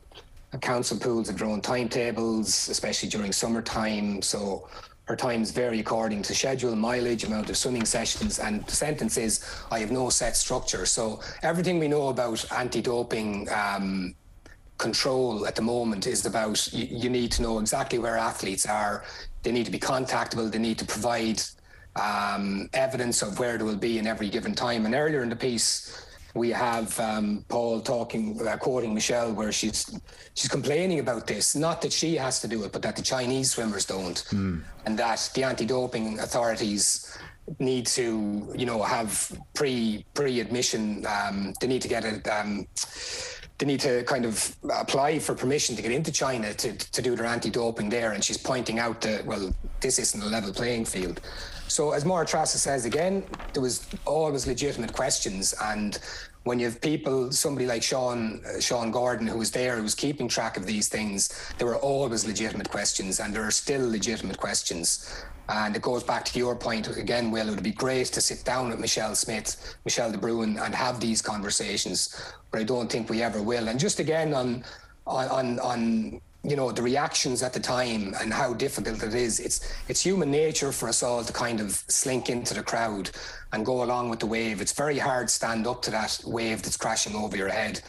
[0.58, 4.22] council pools have drawn timetables, especially during summertime.
[4.22, 4.68] So
[5.06, 9.44] her times vary according to schedule, mileage, amount of swimming sessions, and the sentence is,
[9.72, 10.86] I have no set structure.
[10.86, 14.16] So everything we know about anti-doping um,
[14.78, 19.04] control at the moment is about you, you, need to know exactly where athletes are.
[19.44, 20.52] They need to be contactable.
[20.52, 21.42] They need to provide
[21.96, 24.86] um, evidence of where they will be in every given time.
[24.86, 30.00] And earlier in the piece, we have um, Paul talking, uh, quoting Michelle, where she's
[30.36, 31.56] she's complaining about this.
[31.56, 34.62] Not that she has to do it, but that the Chinese swimmers don't, mm.
[34.86, 37.18] and that the anti-doping authorities
[37.58, 41.06] need to, you know, have pre pre admission.
[41.08, 42.28] Um, they need to get it.
[42.28, 42.68] Um,
[43.58, 47.14] they need to kind of apply for permission to get into China to, to do
[47.18, 48.14] their anti-doping there.
[48.14, 51.20] And she's pointing out that well, this isn't a level playing field.
[51.70, 56.00] So as Máire Treasa says again, there was always legitimate questions, and
[56.44, 59.94] when you have people, somebody like Sean uh, Sean Gordon, who was there, who was
[59.94, 64.38] keeping track of these things, there were always legitimate questions, and there are still legitimate
[64.38, 65.24] questions.
[65.48, 67.48] And it goes back to your point again, Will.
[67.48, 71.00] It would be great to sit down with Michelle Smith, Michelle De Bruin, and have
[71.00, 72.34] these conversations.
[72.52, 73.68] But I don't think we ever will.
[73.68, 74.64] And just again on
[75.06, 79.74] on on you know the reactions at the time and how difficult it is it's
[79.90, 83.12] it's human nature for us all to kind of slink into the crowd
[83.52, 86.62] and go along with the wave it's very hard to stand up to that wave
[86.62, 87.82] that's crashing over your head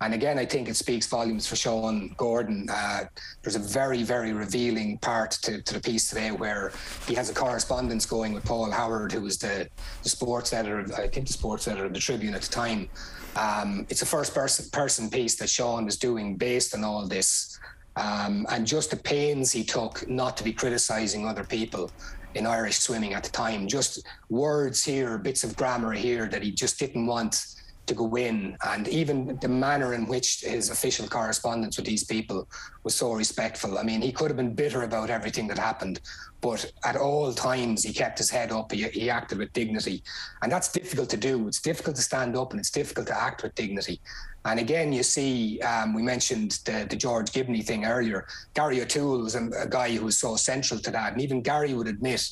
[0.00, 2.68] And again, I think it speaks volumes for Sean Gordon.
[2.70, 3.04] Uh,
[3.42, 6.72] there's a very, very revealing part to, to the piece today where
[7.08, 9.68] he has a correspondence going with Paul Howard, who was the,
[10.04, 12.88] the sports editor, of, I think the sports editor of the Tribune at the time.
[13.34, 17.58] Um, it's a first person, person piece that Sean was doing based on all this.
[17.98, 21.90] Um, and just the pains he took not to be criticizing other people
[22.34, 23.66] in Irish swimming at the time.
[23.66, 27.56] Just words here, bits of grammar here that he just didn't want
[27.86, 28.56] to go in.
[28.64, 32.46] And even the manner in which his official correspondence with these people
[32.84, 33.78] was so respectful.
[33.78, 36.00] I mean, he could have been bitter about everything that happened,
[36.40, 38.70] but at all times he kept his head up.
[38.72, 40.02] He, he acted with dignity.
[40.42, 41.48] And that's difficult to do.
[41.48, 44.00] It's difficult to stand up and it's difficult to act with dignity.
[44.44, 48.26] And again, you see, um, we mentioned the, the, George Gibney thing earlier.
[48.54, 51.12] Gary O'Toole was a, a guy who was so central to that.
[51.12, 52.26] And even Gary would admit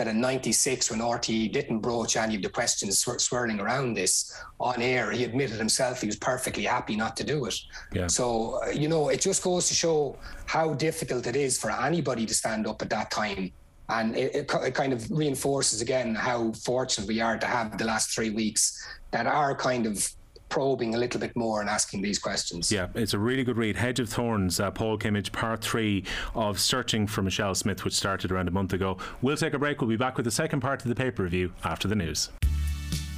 [0.00, 4.34] that in 96 when RTE didn't broach any of the questions swir- swirling around this
[4.58, 7.54] on air he admitted himself he was perfectly happy not to do it
[7.92, 8.06] yeah.
[8.06, 12.24] so uh, you know it just goes to show how difficult it is for anybody
[12.24, 13.52] to stand up at that time
[13.90, 17.84] and it, it, it kind of reinforces again how fortunate we are to have the
[17.84, 20.10] last three weeks that are kind of
[20.50, 22.70] probing a little bit more and asking these questions.
[22.70, 23.76] Yeah, it's a really good read.
[23.76, 28.30] Hedge of Thorns, uh, Paul Kimmage, part three of Searching for Michelle Smith, which started
[28.30, 28.98] around a month ago.
[29.22, 29.80] We'll take a break.
[29.80, 32.30] We'll be back with the second part of the paper review after the news.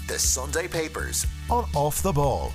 [0.09, 2.53] The Sunday Papers on Off the Ball.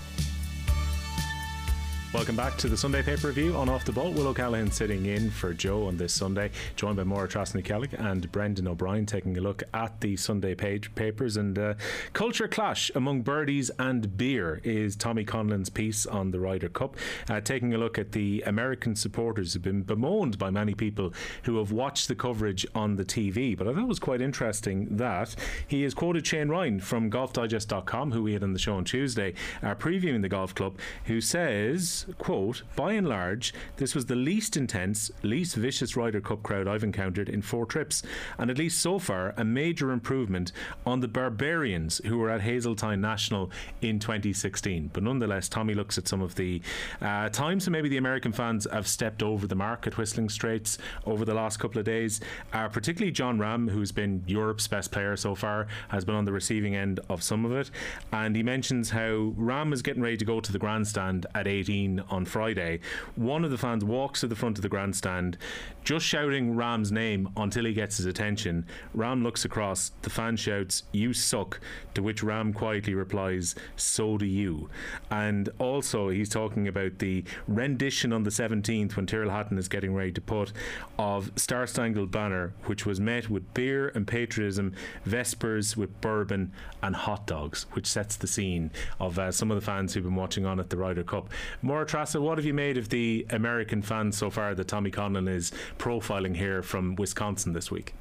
[2.13, 4.13] Welcome back to the Sunday Paper Review on Off the Ball.
[4.13, 8.00] Will O'Callaghan sitting in for Joe on this Sunday, joined by Máire Treasa Ní Cheallaigh
[8.00, 11.36] and Brendan O'Brien, taking a look at the Sunday page papers.
[11.36, 11.74] And uh,
[12.13, 16.96] culture clash among birdies and beer is Tommy Conlon's piece on the Ryder Cup,
[17.30, 21.58] uh, taking a look at the American supporters who've been bemoaned by many people who
[21.58, 23.56] have watched the coverage on the TV.
[23.56, 25.36] But I thought it was quite interesting that
[25.67, 29.34] he has quoted Shane Ryan from GolfDigest.com, who we had on the show on Tuesday,
[29.62, 34.57] uh, previewing the golf club, who says quote, by and large, this was the least
[34.57, 38.03] intense, least vicious Ryder Cup crowd I've encountered in four trips,
[38.38, 40.51] and at least so far, a major improvement
[40.86, 44.91] on the barbarians who were at Hazeltine National in 2016.
[44.93, 46.62] But nonetheless, Tommy looks at some of the
[47.01, 50.77] uh, times that maybe the American fans have stepped over the mark at Whistling Straits
[51.05, 52.19] over the last couple of days,
[52.53, 56.31] uh, particularly Jon Rahm, who's been Europe's best player so far, has been on the
[56.31, 57.71] receiving end of some of it.
[58.12, 61.87] And he mentions how Rahm is getting ready to go to the grandstand at 18
[62.10, 62.80] on Friday,
[63.15, 65.38] one of the fans walks to the front of the grandstand,
[65.84, 68.65] just shouting Rahm's name until he gets his attention.
[68.95, 71.60] Rahm looks across, the fan shouts, You suck,
[71.93, 74.69] to which Ram quietly replies, So do you.
[75.10, 79.93] And also, he's talking about the rendition on the 17th when Tyrrell Hatton is getting
[79.93, 80.52] ready to put
[81.00, 84.73] of Star Spangled Banner, which was met with beer and patriotism,
[85.06, 89.65] Vespers with bourbon and hot dogs, which sets the scene of uh, some of the
[89.65, 91.30] fans who've been watching on at the Ryder Cup.
[91.63, 95.27] Máire Treasa, what have you made of the American fans so far that Tommy Conlon
[95.27, 97.93] is profiling here from Wisconsin this week?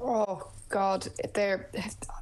[0.00, 1.68] Oh God, there.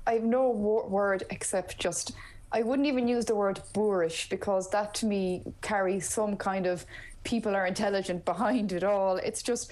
[0.06, 2.12] I have no word except just.
[2.52, 6.84] I wouldn't even use the word boorish because that to me carries some kind of
[7.22, 9.16] people are intelligent behind it all.
[9.16, 9.70] It's just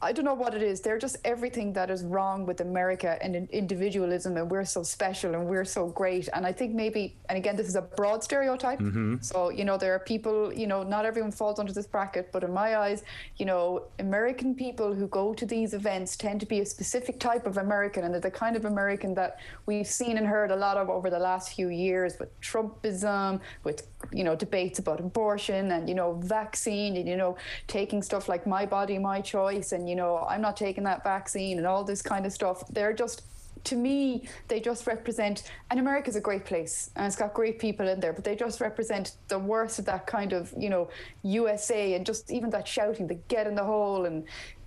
[0.00, 0.80] I don't know what it is.
[0.80, 5.46] They're just everything that is wrong with America and individualism, and we're so special and
[5.46, 6.28] we're so great.
[6.34, 8.78] And I think maybe, and again, this is a broad stereotype.
[8.78, 9.16] Mm-hmm.
[9.20, 12.44] So, you know, there are people, you know, not everyone falls under this bracket, but
[12.44, 13.02] in my eyes,
[13.36, 17.46] you know, American people who go to these events tend to be a specific type
[17.46, 20.76] of American, and they're the kind of American that we've seen and heard a lot
[20.76, 25.88] of over the last few years with Trumpism, with, you know, debates about abortion and,
[25.88, 27.36] you know, vaccine and, you know,
[27.66, 31.58] taking stuff like my body, my choice and you know i'm not taking that vaccine
[31.58, 32.64] and all this kind of stuff.
[32.68, 33.22] They're just
[33.64, 37.88] to me, they just represent, and America's a great place and it's got great people
[37.88, 40.88] in there, but they just represent the worst of that kind of, you know,
[41.22, 44.24] USA and just even that shouting, the get in the hole and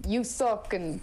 [0.08, 1.02] you suck and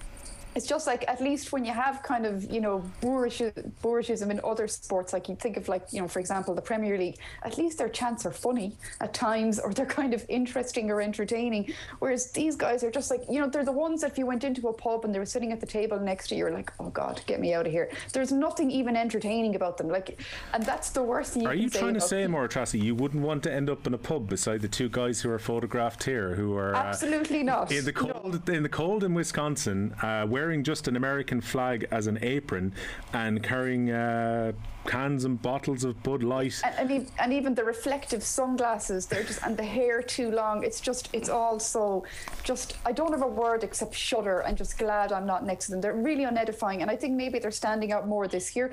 [0.54, 3.40] it's just like at least when you have kind of you know boorish,
[3.82, 6.98] boorishism in other sports, like you think of like you know for example the Premier
[6.98, 11.00] League, at least their chants are funny at times or they're kind of interesting or
[11.00, 11.72] entertaining.
[11.98, 14.44] Whereas these guys are just like you know they're the ones that if you went
[14.44, 16.72] into a pub and they were sitting at the table next to you, you're like
[16.80, 17.90] oh god, get me out of here.
[18.12, 19.88] There's nothing even entertaining about them.
[19.88, 20.20] Like,
[20.52, 21.42] and that's the worst thing.
[21.42, 23.94] You are you trying to say, Máire Treasa, you wouldn't want to end up in
[23.94, 27.44] a pub beside the two guys who are photographed here, who are uh, absolutely uh,
[27.44, 28.54] not in the cold no.
[28.54, 32.72] in the cold in Wisconsin, uh, wearing just an American flag as an apron
[33.12, 34.52] and carrying uh,
[34.86, 36.54] cans and bottles of Bud Light.
[36.64, 40.62] And, and, and, even the reflective sunglasses, they're just and the hair too long.
[40.62, 42.04] It's just it's all so
[42.44, 45.72] just I don't have a word except shudder and just glad I'm not next to
[45.72, 45.80] them.
[45.80, 48.72] They're really unedifying, and I think maybe they're standing out more this year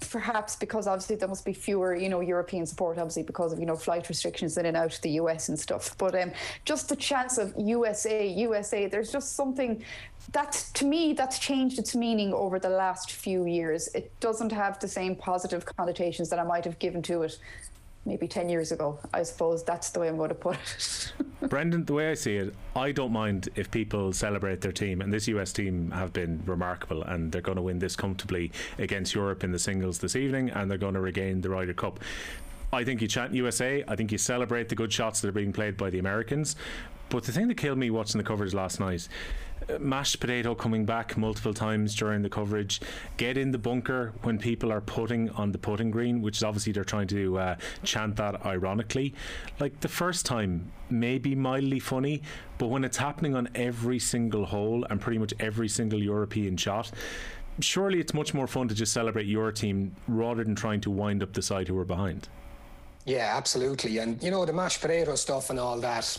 [0.00, 3.66] perhaps because obviously there must be fewer, you know, European support, obviously because of you
[3.66, 5.96] know flight restrictions in and out of the US and stuff.
[5.98, 6.32] But um,
[6.64, 9.82] just the chance of USA, USA, there's just something
[10.32, 13.88] that to me that's changed its meaning over the last few years.
[13.94, 17.38] It doesn't have the same positive connotations that I might have given to it
[18.08, 18.98] maybe 10 years ago.
[19.12, 21.12] I suppose that's the way I'm going to put it.
[21.48, 25.12] Brendan, the way I see it, I don't mind if people celebrate their team, and
[25.12, 29.44] this US team have been remarkable, and they're going to win this comfortably against Europe
[29.44, 32.00] in the singles this evening, and they're going to regain the Ryder Cup.
[32.72, 33.84] I think you chant USA.
[33.86, 36.56] I think you celebrate the good shots that are being played by the Americans.
[37.10, 39.08] But the thing that killed me watching the coverage last night
[39.78, 42.80] mashed potato coming back multiple times during the coverage.
[43.16, 46.72] Get in the bunker when people are putting on the putting green, which is obviously
[46.72, 49.14] they're trying to uh, chant that ironically.
[49.60, 52.22] Like the first time, maybe mildly funny,
[52.58, 56.90] but when it's happening on every single hole and pretty much every single European shot,
[57.60, 61.22] surely it's much more fun to just celebrate your team rather than trying to wind
[61.22, 62.28] up the side who are behind.
[63.04, 63.98] Yeah, absolutely.
[63.98, 66.18] And you know, the mashed potato stuff and all that,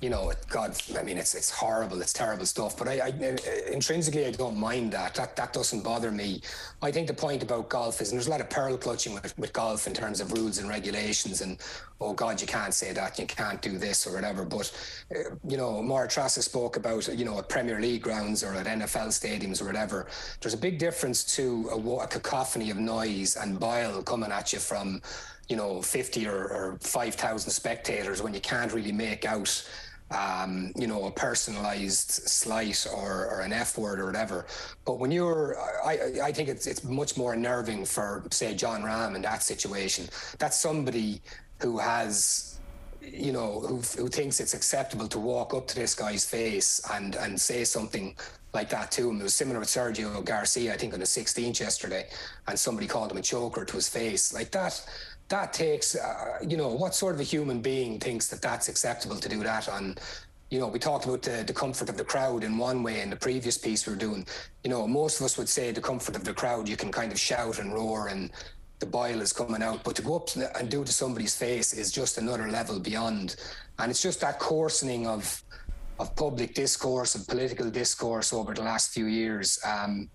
[0.00, 2.76] you know, God, I mean, it's it's horrible, it's terrible stuff.
[2.78, 3.36] But I, I,
[3.70, 5.14] intrinsically, I don't mind that.
[5.14, 6.40] That that doesn't bother me.
[6.80, 9.38] I think the point about golf is, and there's a lot of pearl clutching with,
[9.38, 11.58] with golf in terms of rules and regulations, and
[12.00, 14.46] oh God, you can't say that, you can't do this or whatever.
[14.46, 14.72] But
[15.14, 18.66] uh, you know, Máire Treasa spoke about you know at Premier League grounds or at
[18.66, 20.06] NFL stadiums or whatever.
[20.40, 24.60] There's a big difference to a, a cacophony of noise and bile coming at you
[24.60, 25.02] from
[25.50, 29.62] you know 50 or, or 5,000 spectators when you can't really make out
[30.10, 34.46] um, you know, a personalized slight or, or an F word or whatever.
[34.84, 39.14] But when you're, I, I think it's it's much more unnerving for, say, Jon Rahm
[39.14, 40.08] in that situation.
[40.38, 41.22] That's somebody
[41.60, 42.58] who has,
[43.00, 47.14] you know, who, who thinks it's acceptable to walk up to this guy's face and
[47.14, 48.16] and say something
[48.52, 49.20] like that to him.
[49.20, 52.08] It was similar with Sergio Garcia, I think, on the 16th yesterday,
[52.48, 54.34] and somebody called him a choker to his face.
[54.34, 54.84] Like that,
[55.30, 59.16] that takes, uh, you know, what sort of a human being thinks that that's acceptable
[59.16, 59.96] to do that on?
[60.50, 63.10] You know, we talked about the, the comfort of the crowd in one way in
[63.10, 64.26] the previous piece we were doing.
[64.64, 67.12] You know, most of us would say the comfort of the crowd, you can kind
[67.12, 68.32] of shout and roar and
[68.80, 69.84] the bile is coming out.
[69.84, 73.36] But to go up and do to somebody's face is just another level beyond.
[73.78, 75.42] And it's just that coarsening of
[76.00, 79.60] of public discourse and political discourse over the last few years.
[79.64, 80.08] Um,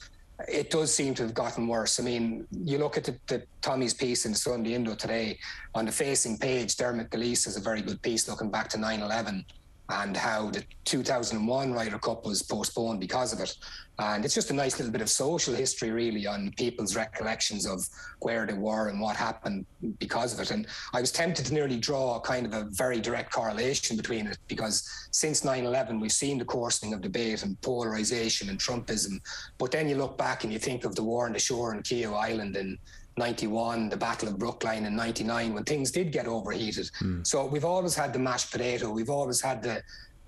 [0.48, 2.00] it does seem to have gotten worse.
[2.00, 5.39] I mean, you look at the, the Tommy's piece in the Sunday Indo today
[5.74, 6.76] on the facing page.
[6.76, 9.45] Dermot Gilleece has a very good piece looking back to 9/11
[9.89, 13.56] and how the 2001 Ryder Cup was postponed because of it.
[13.98, 17.88] And it's just a nice little bit of social history, really, on people's recollections of
[18.19, 19.65] where they were and what happened
[20.00, 20.52] because of it.
[20.52, 24.38] And I was tempted to nearly draw kind of a very direct correlation between it
[24.48, 29.19] because since 9 11, we've seen the coarsening of debate and polarization and Trumpism.
[29.58, 31.82] But then you look back and you think of the war on the shore in
[31.82, 32.78] Kiawah Island and
[33.17, 36.89] 91, the Battle of Brookline in 99, when things did get overheated.
[37.01, 37.25] Mm.
[37.25, 38.91] So we've always had the mashed potato.
[38.91, 39.82] We've always had the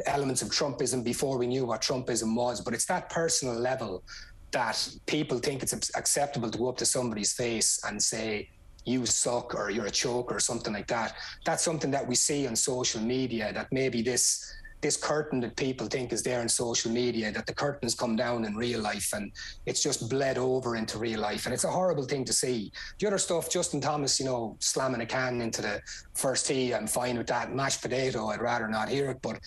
[0.06, 2.62] elements of Trumpism before we knew what Trumpism was.
[2.62, 4.04] But it's that personal level
[4.52, 8.50] that people think it's acceptable to go up to somebody's face and say,
[8.86, 11.13] you suck or you're a choke or something like that.
[11.45, 15.88] That's something that we see on social media that maybe this this curtain that people
[15.88, 19.32] think is there in social media, that the curtains come down in real life and
[19.66, 21.46] it's just bled over into real life.
[21.46, 22.72] And it's a horrible thing to see.
[23.00, 25.82] The other stuff, Justin Thomas, you know, slamming a can into the
[26.13, 27.54] first tee, I'm fine with that.
[27.54, 29.40] Mashed potato, I'd rather not hear it, but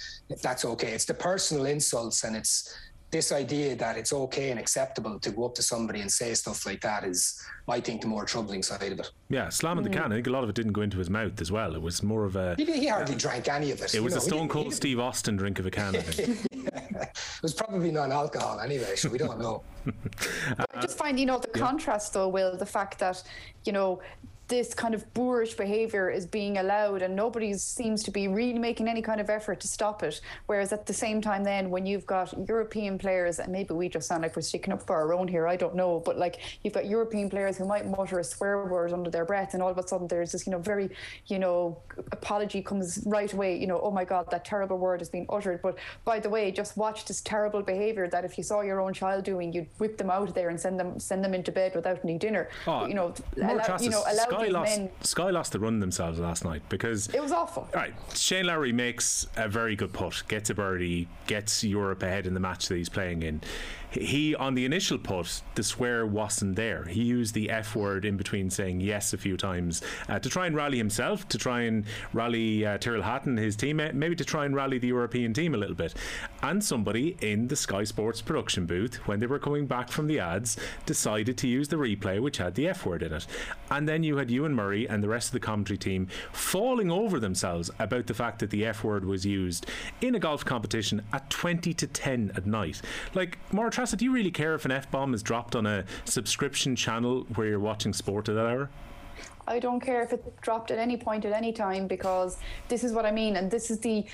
[0.43, 0.93] that's okay.
[0.93, 2.75] It's the personal insults and it's
[3.11, 6.64] this idea that it's okay and acceptable to go up to somebody and say stuff
[6.64, 9.11] like that is, I think, the more troubling side of it.
[9.29, 9.92] Yeah, slamming mm.
[9.92, 10.12] the can.
[10.12, 11.75] I think a lot of it didn't go into his mouth as well.
[11.75, 12.55] It was more of a.
[12.57, 13.94] He, he hardly drank any of it.
[13.94, 15.96] It was know, a Stone Cold Steve Austin drink of a can.
[15.96, 16.38] I think.
[16.53, 19.62] it was probably non-alcohol anyway, so we don't know.
[20.59, 21.62] I just find, you know, the yeah.
[21.62, 23.23] contrast though, Will, the fact that,
[23.64, 24.01] you know,
[24.51, 28.89] this kind of boorish behavior is being allowed and nobody seems to be really making
[28.89, 30.21] any kind of effort to stop it.
[30.47, 34.07] Whereas at the same time then when you've got european players and maybe we just
[34.09, 36.75] sound like we're sticking up for our own here i don't know but like you've
[36.75, 39.79] got european players who might mutter a swear word under their breath and all of
[39.79, 40.91] a sudden there's this you know very
[41.27, 41.79] you know
[42.13, 45.63] apology comes right away you know oh my god that terrible word has been uttered.
[45.63, 48.93] But by the way just watch this terrible behavior that if you saw your own
[48.93, 52.01] child doing you'd whip them out there and send them send them into bed without
[52.03, 52.49] any dinner.
[52.67, 54.90] Oh, you know allow, you know allow Sky lost, men.
[55.03, 57.68] Sky lost the run themselves last night because it was awful.
[57.74, 62.26] All right, Shane Lowry makes a very good putt, gets a birdie, gets Europe ahead
[62.26, 63.40] in the match that he's playing in
[63.92, 68.16] he on the initial put the swear wasn't there he used the f word in
[68.16, 71.85] between saying yes a few times uh, to try and rally himself to try and
[72.12, 75.59] rally uh, Tyrrell Hatton his teammate maybe to try and rally the European team a
[75.59, 75.94] little bit
[76.42, 80.20] and somebody in the Sky Sports production booth when they were coming back from the
[80.20, 83.26] ads decided to use the replay, which had the F word in it.
[83.70, 87.20] And then you had Ewen Murray and the rest of the commentary team falling over
[87.20, 89.66] themselves about the fact that the F word was used
[90.00, 92.80] in a golf competition at 20 to 10 at night.
[93.14, 96.76] Like, Máire Do you really care if an F bomb is dropped on a subscription
[96.76, 98.68] channel where you're watching sport at that hour?
[99.49, 102.37] I don't care if it dropped at any point at any time because
[102.68, 104.05] this is what I mean, and this is the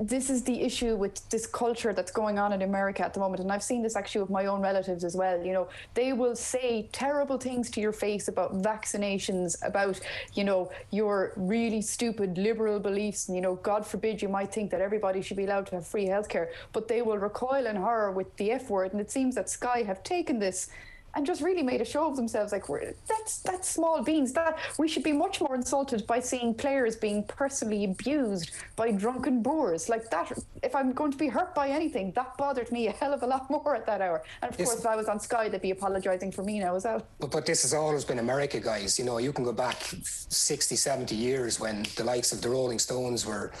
[0.00, 3.42] this is the issue with this culture that's going on in America at the moment.
[3.42, 5.42] And I've seen this actually with my own relatives as well.
[5.42, 10.00] You know, they will say terrible things to your face about vaccinations, about,
[10.34, 13.28] you know, your really stupid liberal beliefs.
[13.28, 15.86] And, you know, God forbid you might think that everybody should be allowed to have
[15.86, 18.92] free healthcare, but they will recoil in horror with the F word.
[18.92, 20.70] And it seems that Sky have taken this
[21.14, 22.52] and just really made a show of themselves.
[22.52, 24.32] Like we're, that's that's small beans.
[24.32, 29.42] That we should be much more insulted by seeing players being personally abused by drunken
[29.42, 29.88] boors.
[29.88, 30.32] Like that.
[30.62, 33.26] If I'm going to be hurt by anything, that bothered me a hell of a
[33.26, 34.22] lot more at that hour.
[34.42, 36.84] And of course, if I was on Sky, they'd be apologising for me now as
[36.84, 37.06] well.
[37.18, 38.98] But but this has always been America, guys.
[38.98, 42.78] You know, you can go back 60, 70 years when the likes of the Rolling
[42.78, 43.52] Stones were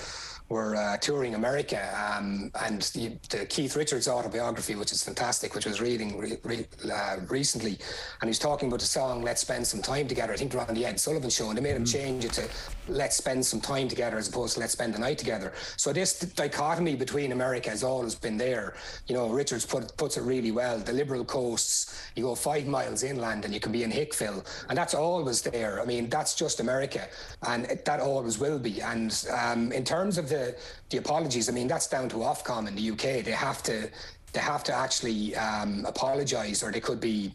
[0.48, 5.66] were uh, touring America, um, and the, the, Keith Richards autobiography, which is fantastic, which
[5.66, 7.78] I was reading re, re, uh, recently,
[8.20, 10.74] and he's talking about the song "Let's Spend Some Time Together." I think they're on
[10.74, 11.92] the Ed Sullivan Show, and they made him mm.
[11.92, 12.48] change it to
[12.88, 16.18] "Let's Spend Some Time Together" as opposed to "Let's Spend the Night Together." So this
[16.18, 18.74] dichotomy between America has always been there.
[19.06, 20.78] You know, Richards put, puts it really well.
[20.78, 24.78] The liberal coasts, you go five miles inland and you can be in Hickville, and
[24.78, 25.82] that's always there.
[25.82, 27.06] I mean, that's just America,
[27.46, 28.80] and that always will be.
[28.80, 30.56] And um, in terms of the the
[30.90, 33.24] the apologies, I mean that's down to Ofcom in the UK.
[33.24, 33.90] They have to
[34.32, 37.34] they have to actually um, apologise, or they could be,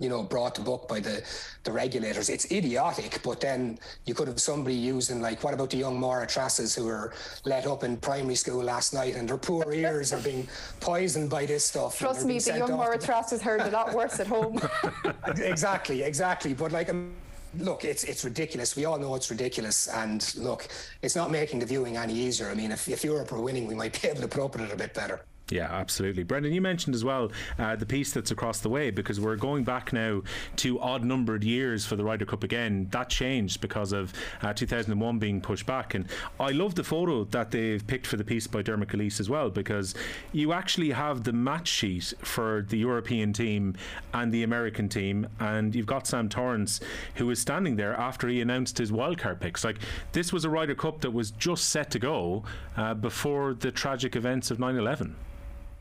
[0.00, 1.22] you know, brought to book by the
[1.64, 2.28] the regulators.
[2.28, 6.26] It's idiotic, but then you could have somebody using like, what about the young Máire
[6.26, 10.20] Treasas who were let up in primary school last night, and their poor ears are
[10.20, 10.46] being
[10.80, 11.98] poisoned by this stuff.
[11.98, 14.60] Trust me, the young Máire Treasas heard a lot worse at home.
[15.38, 16.52] exactly, exactly.
[16.52, 16.90] But like.
[16.90, 17.14] Um,
[17.58, 18.76] look, it's it's ridiculous.
[18.76, 20.68] We all know it's ridiculous, and look,
[21.02, 22.50] it's not making the viewing any easier.
[22.50, 24.62] I mean, if, if Europe were winning, we might be able to put up with
[24.62, 25.20] it a bit better.
[25.50, 26.24] Yeah, absolutely.
[26.24, 29.62] Brendan, you mentioned as well uh, the piece that's across the way because we're going
[29.62, 30.22] back now
[30.56, 32.88] to odd numbered years for the Ryder Cup again.
[32.90, 35.94] That changed because of uh, 2001 being pushed back.
[35.94, 36.08] And
[36.40, 39.48] I love the photo that they've picked for the piece by Dermot Gilleece as well
[39.48, 39.94] because
[40.32, 43.76] you actually have the match sheet for the European team
[44.12, 45.28] and the American team.
[45.38, 46.80] And you've got Sam Torrance
[47.14, 49.62] who is standing there after he announced his wildcard picks.
[49.62, 49.78] Like,
[50.10, 52.42] this was a Ryder Cup that was just set to go
[52.76, 55.14] uh, before the tragic events of 9 11.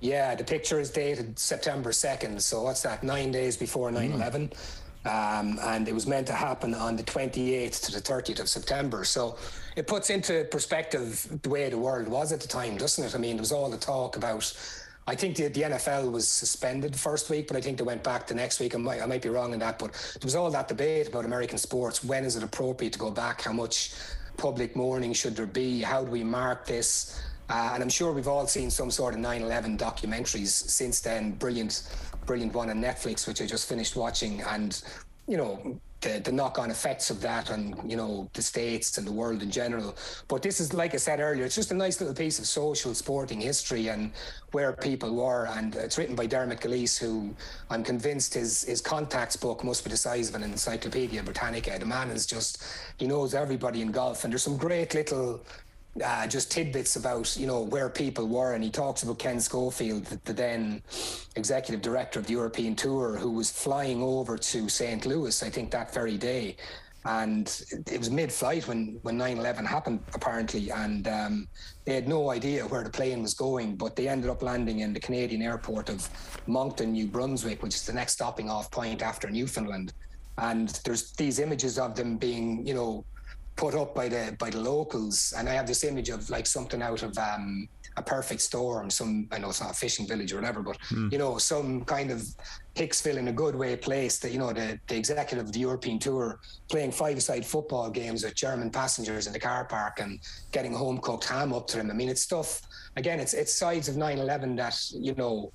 [0.06, 2.40] Yeah, the picture is dated September 2nd.
[2.40, 3.04] So what's that?
[3.04, 4.14] Nine days before 9 mm.
[4.14, 4.52] 11.
[5.06, 9.04] Um, and it was meant to happen on the 28th to the 30th of September.
[9.04, 9.38] So
[9.76, 13.16] it puts into perspective the way the world was at the time, doesn't it?
[13.16, 14.54] I mean, there was all the talk about.
[15.08, 18.04] I think the, the NFL was suspended the first week, but I think they went
[18.04, 18.76] back the next week.
[18.76, 21.26] I might, I might be wrong in that, but there was all that debate about
[21.26, 22.04] American sports.
[22.04, 23.42] When is it appropriate to go back?
[23.42, 23.94] How much
[24.38, 25.82] public mourning should there be?
[25.82, 27.22] How do we mark this?
[27.50, 31.32] Uh, and I'm sure we've all seen some sort of 9/11 documentaries since then.
[31.34, 31.84] Brilliant,
[32.26, 34.82] brilliant one on Netflix, which I just finished watching, and
[35.28, 39.12] you know the, the knock-on effects of that on you know the states and the
[39.12, 39.96] world in general.
[40.28, 42.94] But this is, like I said earlier, it's just a nice little piece of social
[42.94, 44.12] sporting history and
[44.52, 45.48] where people were.
[45.48, 47.34] And it's written by Dermot Gilleece, who
[47.70, 51.78] I'm convinced his his contacts book must be the size of an Encyclopedia Britannica.
[51.80, 52.64] The man is just
[52.98, 55.42] he knows everybody in golf, and there's some great little
[56.04, 60.06] uh, just tidbits about you know where people were, and he talks about Ken Schofield,
[60.06, 60.82] the, the, then
[61.36, 65.06] executive director of the European Tour, who was flying over to St.
[65.06, 66.58] Louis, I think that very day,
[67.06, 71.48] and it was mid-flight when when 9/11 happened apparently, and um,
[71.86, 74.92] they had no idea where the plane was going, but they ended up landing in
[74.92, 76.10] the Canadian airport of
[76.48, 79.94] Moncton, New Brunswick, which is the next stopping off point after Newfoundland.
[80.38, 83.06] And there's these images of them being, you know,
[83.56, 85.34] put up by the by the locals.
[85.38, 88.90] And I have this image of like something out of um, a perfect storm.
[88.90, 91.12] Some I know it's not a fishing village or whatever, but mm.
[91.12, 92.24] you know some kind of
[92.76, 94.20] Hicksville in a good way place.
[94.20, 96.40] That you know the the executive of the European Tour
[96.70, 100.20] playing five-side football games with German passengers in the car park and
[100.52, 101.90] getting home cooked ham up to them.
[101.90, 102.62] I mean, it's stuff.
[102.98, 105.52] Again, it's it's sides of 9/11 that you know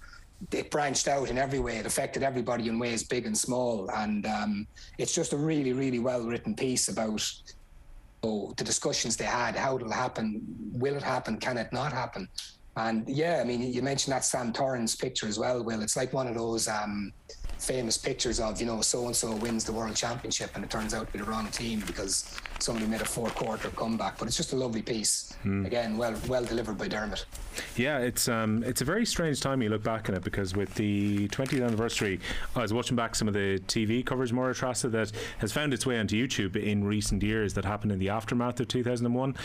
[0.53, 1.77] it branched out in every way.
[1.77, 5.99] It affected everybody in ways big and small, and um, it's just a really, really
[5.99, 7.23] well written piece about
[8.23, 10.43] so the discussions they had, how it'll happen,
[10.73, 12.29] will it happen, can it not happen?
[12.77, 15.83] And yeah, I mean, you mentioned that Sam Torrance picture as well, Will.
[15.83, 17.13] It's like one of those, um,
[17.61, 20.95] famous pictures of you know so and so wins the world championship and it turns
[20.95, 24.19] out to be the wrong team because somebody made a four quarter comeback.
[24.19, 25.35] But it's just a lovely piece.
[25.45, 25.67] Mm.
[25.67, 27.25] Again, well well delivered by Dermot.
[27.77, 30.75] Yeah, it's um it's a very strange time you look back on it because with
[30.75, 32.21] the 20th anniversary,
[32.55, 35.87] I was watching back some of the TV coverage Máire Treasa that has found its
[35.87, 39.37] way onto YouTube in recent years that happened in the aftermath of 2001,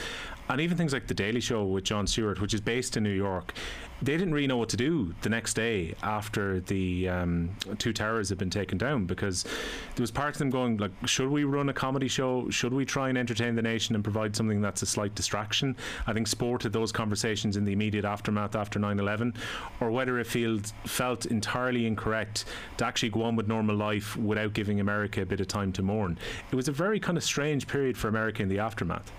[0.49, 3.09] and even things like the Daily Show with Jon Stewart, which is based in New
[3.09, 3.53] York
[4.01, 8.29] they didn't really know what to do the next day after the um, two towers
[8.29, 11.69] had been taken down because there was part of them going like, should we run
[11.69, 12.49] a comedy show?
[12.49, 15.75] Should we try and entertain the nation and provide something that's a slight distraction?
[16.07, 19.35] I think sport had those conversations in the immediate aftermath after 9/11,
[19.79, 22.45] or whether it felt felt entirely incorrect
[22.77, 25.81] to actually go on with normal life without giving America a bit of time to
[25.81, 26.17] mourn.
[26.51, 29.11] It was a very kind of strange period for America in the aftermath.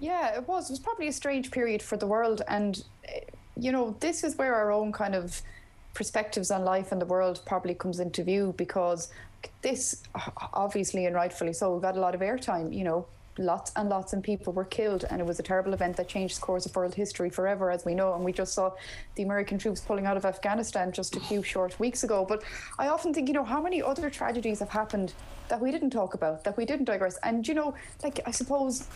[0.00, 0.68] Yeah, it was.
[0.68, 3.20] It was probably a strange period for the world, and eh,
[3.56, 5.42] you know, this is where our own kind of
[5.94, 9.10] perspectives on life and the world probably comes into view because
[9.60, 10.02] this,
[10.52, 12.74] obviously and rightfully so, got a lot of airtime.
[12.74, 13.06] You know,
[13.38, 16.36] lots and lots of people were killed, and it was a terrible event that changed
[16.36, 18.14] the course of world history forever, as we know.
[18.14, 18.72] And we just saw
[19.16, 22.24] the American troops pulling out of Afghanistan just a few short weeks ago.
[22.28, 22.42] But
[22.78, 25.14] I often think, you know, how many other tragedies have happened
[25.48, 27.18] that we didn't talk about, that we didn't digress?
[27.22, 28.86] And, you know, like, I suppose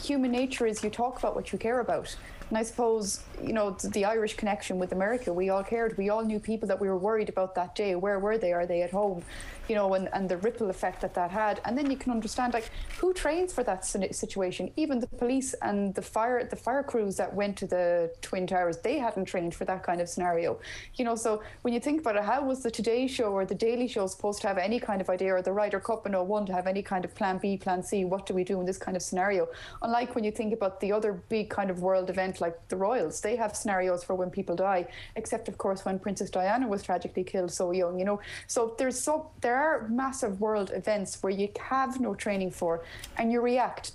[0.00, 2.16] human nature is you talk about what you care about.
[2.52, 5.96] And I suppose, you know, the Irish connection with America, we all cared.
[5.96, 7.94] We all knew people that we were worried about that day.
[7.94, 8.52] Where were they?
[8.52, 9.22] Are they at home?
[9.68, 11.60] You know, and, and the ripple effect that that had.
[11.64, 14.70] And then you can understand, like, who trains for that situation?
[14.76, 18.78] Even the police and the fire, the fire crews that went to the Twin Towers,
[18.78, 20.58] they hadn't trained for that kind of scenario.
[20.94, 23.54] You know, so when you think about it, how was the Today Show or the
[23.54, 26.46] Daily Show supposed to have any kind of idea, or the Ryder Cup in 01
[26.46, 28.04] to have any kind of plan B, plan C?
[28.04, 29.48] What do we do in this kind of scenario?
[29.82, 33.20] Unlike when you think about the other big kind of world event like the royals.
[33.20, 34.86] They have scenarios for when people die,
[35.16, 37.98] except of course when Princess Diana was tragically killed so young.
[37.98, 42.50] You know, so there's so there are massive world events where you have no training
[42.50, 42.84] for,
[43.16, 43.92] and you react.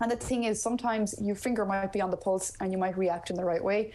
[0.00, 2.98] And the thing is, sometimes your finger might be on the pulse and you might
[2.98, 3.92] react in the right way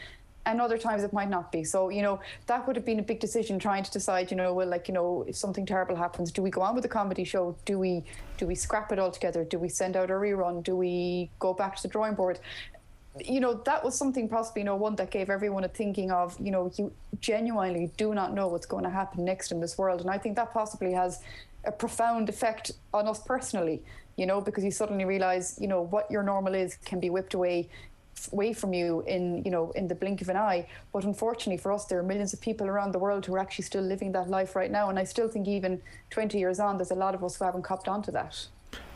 [0.47, 1.63] and other times it might not be.
[1.63, 4.53] So, you know, that would have been a big decision trying to decide, you know,
[4.53, 7.25] well, like, you know, if something terrible happens, do we go on with the comedy
[7.25, 7.55] show?
[7.65, 8.03] Do we
[8.37, 9.43] do we scrap it altogether?
[9.43, 10.63] Do we send out a rerun?
[10.63, 12.39] Do we go back to the drawing board?
[13.25, 16.51] You know, that was something possibly, know, one that gave everyone a thinking of, you
[16.51, 20.01] know, you genuinely do not know what's going to happen next in this world.
[20.01, 21.21] And I think that possibly has
[21.65, 23.81] a profound effect on us personally,
[24.15, 27.33] you know, because you suddenly realize, you know, what your normal is can be whipped
[27.33, 27.69] away
[28.33, 30.67] away from you in you know in the blink of an eye.
[30.91, 33.65] But unfortunately for us there are millions of people around the world who are actually
[33.65, 34.89] still living that life right now.
[34.89, 37.61] And i still think even 20 years on there's a lot of us who haven't
[37.61, 38.47] copped onto that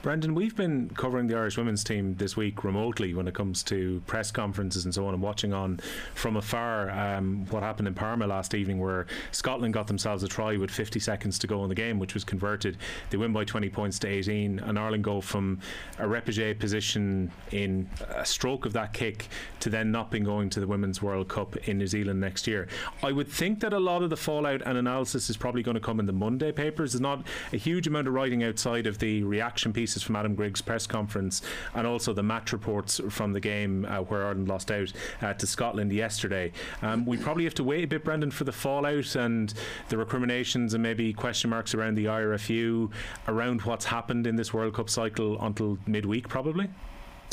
[0.02, 4.02] Brendan, we've been covering the Irish women's team this week remotely when it comes to
[4.08, 5.80] press conferences and so on, and watching on
[6.16, 10.58] from afar um, what happened in Parma last evening, where Scotland got themselves a try
[10.58, 12.78] with 50 seconds to go in the game, which was converted.
[13.12, 15.60] They win by 20 points to 18, and Ireland go from
[16.00, 19.28] a repechage position in a stroke of that kick
[19.60, 22.68] to then not being going to the Women's World Cup in New Zealand next year.
[23.04, 25.82] I would think that a lot of the fallout and analysis is probably going to
[25.82, 26.94] come in the Monday papers.
[26.94, 27.24] There's not
[27.54, 30.88] a huge amount of writing outside of the reaction piece pieces from Adam Griggs' press
[30.88, 31.42] conference
[31.76, 35.46] and also the match reports from the game uh, where Ireland lost out uh, to
[35.46, 36.54] Scotland yesterday.
[36.82, 39.54] Um, we probably have to wait a bit, Brendan, for the fallout and
[39.90, 42.90] the recriminations and maybe question marks around the IRFU
[43.28, 46.70] around what's happened in this World Cup cycle until midweek, probably.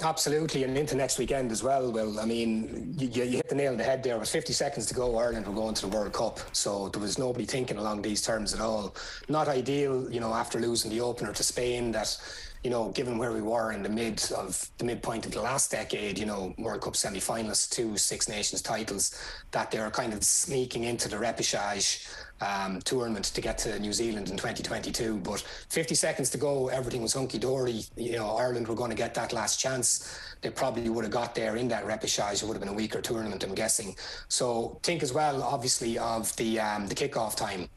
[0.03, 1.91] Absolutely, and into next weekend as well.
[1.91, 4.17] Well, I mean, you, you, hit the nail on the head there.
[4.17, 7.19] With 50 seconds to go, Ireland were going to the World Cup, so there was
[7.19, 8.95] nobody thinking along these terms at all.
[9.29, 11.91] Not ideal, you know, after losing the opener to Spain.
[11.91, 12.17] That
[12.65, 15.71] you know, given where we were in the mid of the midpoint of the last
[15.71, 19.21] decade, you know, World Cup semi-finalists, two Six Nations titles,
[19.53, 22.07] that they're kind of sneaking into the repechage
[22.41, 25.19] um, tournament to get to New Zealand in 2022.
[25.19, 27.83] But 50 seconds to go, everything was hunky dory.
[27.97, 30.19] You know, Ireland were going to get that last chance.
[30.41, 32.43] They probably would have got there in that repechage.
[32.43, 33.97] It would have been a weaker tournament, I'm guessing.
[34.29, 37.69] So think as well, obviously, of the um, the kickoff time.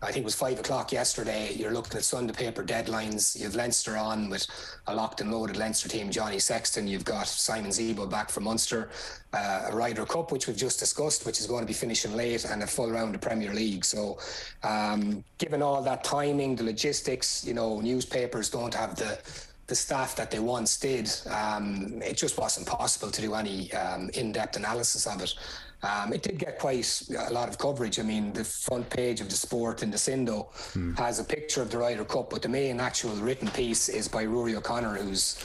[0.00, 1.52] I think it was five o'clock yesterday.
[1.54, 3.38] You're looking at Sunday paper deadlines.
[3.38, 4.46] You've Leinster on with
[4.86, 6.86] a locked and loaded Leinster team, Johnny Sexton.
[6.86, 8.90] You've got Simon Zebo back from Munster,
[9.32, 12.44] uh, a Ryder Cup, which we've just discussed, which is going to be finishing late,
[12.44, 13.84] and a full round of Premier League.
[13.84, 14.18] So,
[14.62, 19.18] um, given all that timing, the logistics, you know, newspapers don't have the
[19.66, 24.08] the staff that they once did, um, it just wasn't possible to do any um,
[24.14, 25.34] in-depth analysis of it.
[25.82, 28.00] Um, it did get quite a lot of coverage.
[28.00, 30.94] I mean, the front page of the Sport in the Sindo hmm.
[30.94, 34.24] has a picture of the Ryder Cup, but the main actual written piece is by
[34.24, 35.36] Ruaidhrí O'Connor, who's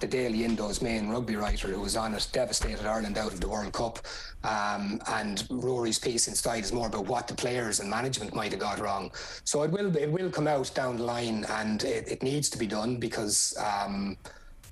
[0.00, 3.48] the Daily Indo's main rugby writer who was on it, devastated Ireland out of the
[3.48, 3.98] World Cup.
[4.42, 8.60] Um, and Rory's piece inside is more about what the players and management might have
[8.60, 9.12] got wrong.
[9.44, 12.58] So it will it will come out down the line, and it, it needs to
[12.58, 13.56] be done because.
[13.58, 14.16] Um,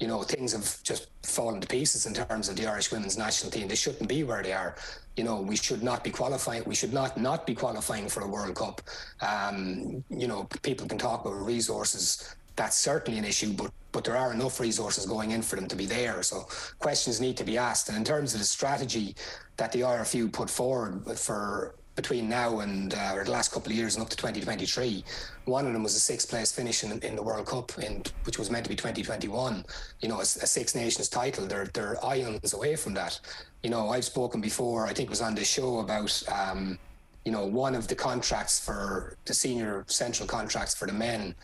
[0.01, 3.51] you know, things have just fallen to pieces in terms of the Irish women's national
[3.51, 3.67] team.
[3.67, 4.77] They shouldn't be where they are.
[5.19, 6.63] You know, we should not be qualifying.
[6.65, 8.81] We should not not be qualifying for a World Cup.
[9.21, 12.37] Um, you know, people can talk about resources.
[12.55, 15.75] That's certainly an issue, but but there are enough resources going in for them to
[15.75, 16.23] be there.
[16.23, 16.47] So
[16.79, 17.89] questions need to be asked.
[17.89, 19.17] And in terms of the strategy
[19.57, 23.77] that the IRFU put forward for between now and uh, or the last couple of
[23.77, 25.05] years and up to 2023.
[25.47, 28.39] One of them was a sixth place finish in, in the World Cup, in, which
[28.39, 29.65] was meant to be 2021.
[30.01, 31.47] You know, a, a Six Nations title.
[31.47, 33.19] They're they're ions away from that.
[33.65, 34.87] You know, I've spoken before.
[34.87, 36.23] I think it was on this show about.
[36.33, 36.79] Um,
[37.25, 41.35] you know, one of the contracts for the senior central contracts for the men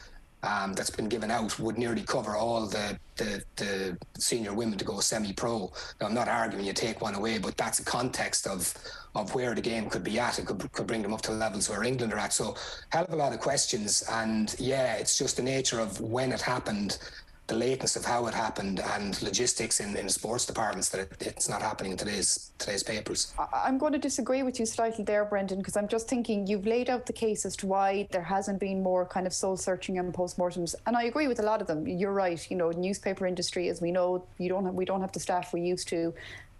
[0.44, 4.84] um, that's been given out would nearly cover all the, the, the senior women to
[4.84, 5.72] go semi-pro.
[6.00, 8.74] Now, I'm not arguing you take one away, but that's a context of
[9.14, 10.40] of where the game could be at.
[10.40, 12.32] It could, could bring them up to levels where England are at.
[12.32, 12.56] So,
[12.88, 14.02] hell of a lot of questions.
[14.10, 16.98] And yeah, it's just the nature of when it happened
[17.46, 21.48] the lateness of how it happened and logistics in, in sports departments that it, it's
[21.48, 23.34] not happening in today's today's papers.
[23.52, 26.88] I'm going to disagree with you slightly there, Brendan, because I'm just thinking you've laid
[26.88, 30.12] out the case as to why there hasn't been more kind of soul searching and
[30.14, 31.86] postmortems, and I agree with a lot of them.
[31.86, 32.40] You're right.
[32.50, 35.52] You know, newspaper industry, as we know, you don't have we don't have the staff
[35.52, 36.14] we used to,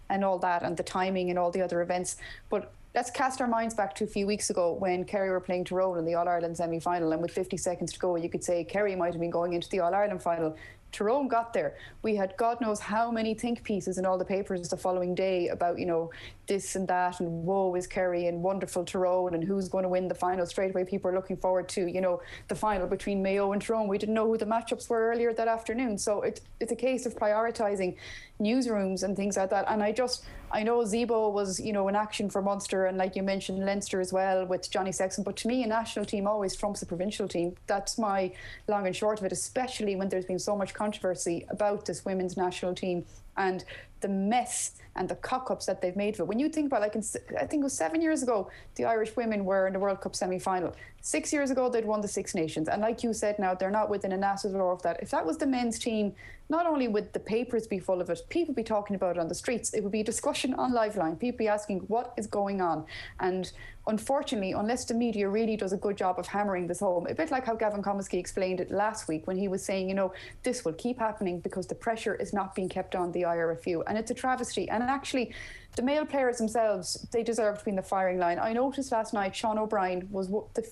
[0.09, 2.17] and all that, and the timing and all the other events,
[2.49, 5.65] but let's cast our minds back to a few weeks ago when Kerry were playing
[5.65, 8.43] Tyrone in the All Ireland semi final, and with 50 seconds to go, you could
[8.43, 10.55] say Kerry might have been going into the All Ireland final.
[10.93, 11.75] Tyrone got there.
[12.03, 15.49] We had God knows how many think pieces in all the papers the following day
[15.49, 16.09] about, you know,
[16.47, 20.07] this and that and woe is Kerry and wonderful Tyrone and who's going to win
[20.07, 20.45] the final.
[20.45, 23.87] Straight away, people are looking forward to, you know, the final between Mayo and Tyrone.
[23.87, 25.97] We didn't know who the matchups were earlier that afternoon.
[25.97, 27.95] So it, it's a case of prioritising
[28.39, 29.65] newsrooms and things like that.
[29.67, 33.15] And I just, I know Zebo was, you know, in action for Munster and like
[33.15, 35.23] you mentioned, Leinster as well with Johnny Sexton.
[35.23, 37.55] But to me, a national team always trumps a provincial team.
[37.67, 38.31] That's my
[38.67, 42.37] long and short of it, especially when there's been so much controversy about this women's
[42.37, 43.05] national team
[43.37, 43.63] and
[44.01, 46.27] the mess and the cock ups that they've made of it.
[46.27, 47.03] When you think about, like, in,
[47.39, 50.15] I think it was seven years ago, the Irish women were in the World Cup
[50.15, 50.73] semi final.
[51.01, 52.69] Six years ago, they'd won the Six Nations.
[52.69, 55.01] And like you said, now they're not within a gnat's roar of that.
[55.01, 56.13] If that was the men's team,
[56.49, 59.27] not only would the papers be full of it, people be talking about it on
[59.27, 59.73] the streets.
[59.73, 61.19] It would be a discussion on Liveline.
[61.19, 62.85] People be asking what is going on.
[63.19, 63.51] And
[63.87, 67.31] unfortunately, unless the media really does a good job of hammering this home, a bit
[67.31, 70.13] like how Gavin Cummiskey explained it last week when he was saying, you know,
[70.43, 73.83] this will keep happening because the pressure is not being kept on the IRFU.
[73.87, 74.67] And it's a travesty.
[74.69, 75.33] And actually,
[75.75, 78.39] the male players themselves, they deserve to be in the firing line.
[78.39, 80.67] I noticed last night Sean O'Brien was the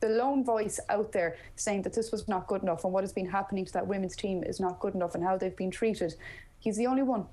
[0.00, 3.14] the lone voice out there saying that this was not good enough and what has
[3.14, 6.14] been happening to that women's team is not good enough and how they've been treated.
[6.58, 7.26] He's the only one.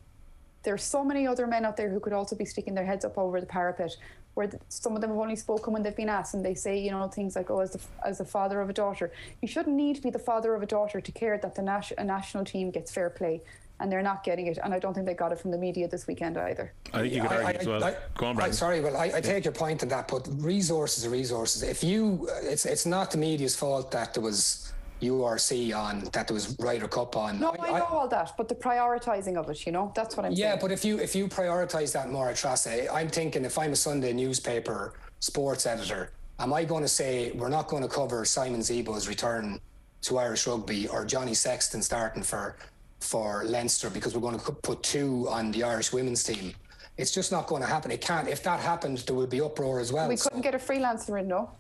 [0.64, 3.04] There are so many other men out there who could also be sticking their heads
[3.06, 3.96] up over the parapet,
[4.34, 6.92] where some of them have only spoken when they've been asked, and they say, you
[6.92, 9.12] know, things like, "Oh, as the as the father of a daughter,
[9.42, 11.94] you shouldn't need to be the father of a daughter to care that the nas-
[11.98, 13.42] a national team gets fair play."
[13.80, 14.58] and they're not getting it.
[14.64, 16.72] And I don't think they got it from the media this weekend either.
[16.94, 17.84] I think you could argue I, as well.
[17.84, 18.54] I, Go on, Brian.
[18.54, 21.64] Sorry, well, I, I take your point on that, but resources are resources.
[21.64, 24.73] If you, it's it's not the media's fault that there was
[25.04, 27.40] URC on, that there was Ryder Cup on.
[27.40, 30.26] No, I, I know all that, but the prioritising of it, you know, that's what
[30.26, 30.60] I'm yeah, saying.
[30.62, 34.14] but if you if you prioritise that more, Trace, I'm thinking if I'm a Sunday
[34.14, 39.08] newspaper sports editor, am I going to say we're not going to cover Simon Zebo's
[39.08, 39.60] return
[40.04, 42.58] to Irish rugby or Johnny Sexton starting for
[43.00, 46.54] for Leinster because we're going to put two on the Irish women's team.
[46.98, 47.92] It's just not going to happen.
[47.92, 48.28] It can't.
[48.28, 50.08] If that happened, there would be uproar as well.
[50.08, 50.44] We couldn't so.
[50.44, 51.52] get a freelancer in, no.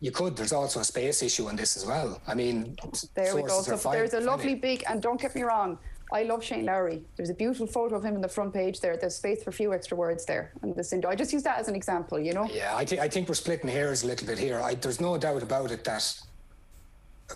[0.00, 0.36] You could.
[0.36, 2.20] There's also a space issue on this as well.
[2.26, 2.76] I mean,
[3.14, 3.62] there we go.
[3.62, 5.78] So there's a lovely big, and don't get me wrong,
[6.12, 7.02] I love Shane Lowry.
[7.16, 8.96] There's a beautiful photo of him on the front page there.
[8.96, 10.52] There's space for a few extra words there.
[10.62, 12.48] And this, I just use that as an example, you know?
[12.50, 14.60] Yeah, I, th- I think we're splitting hairs a little bit here.
[14.60, 16.18] I, there's no doubt about it that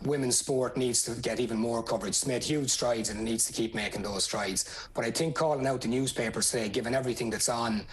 [0.04, 2.10] women's sport needs to get even more coverage.
[2.10, 4.88] It's made huge strides and it needs to keep making those strides.
[4.94, 7.84] But I think calling out the newspapers today, given everything that's on,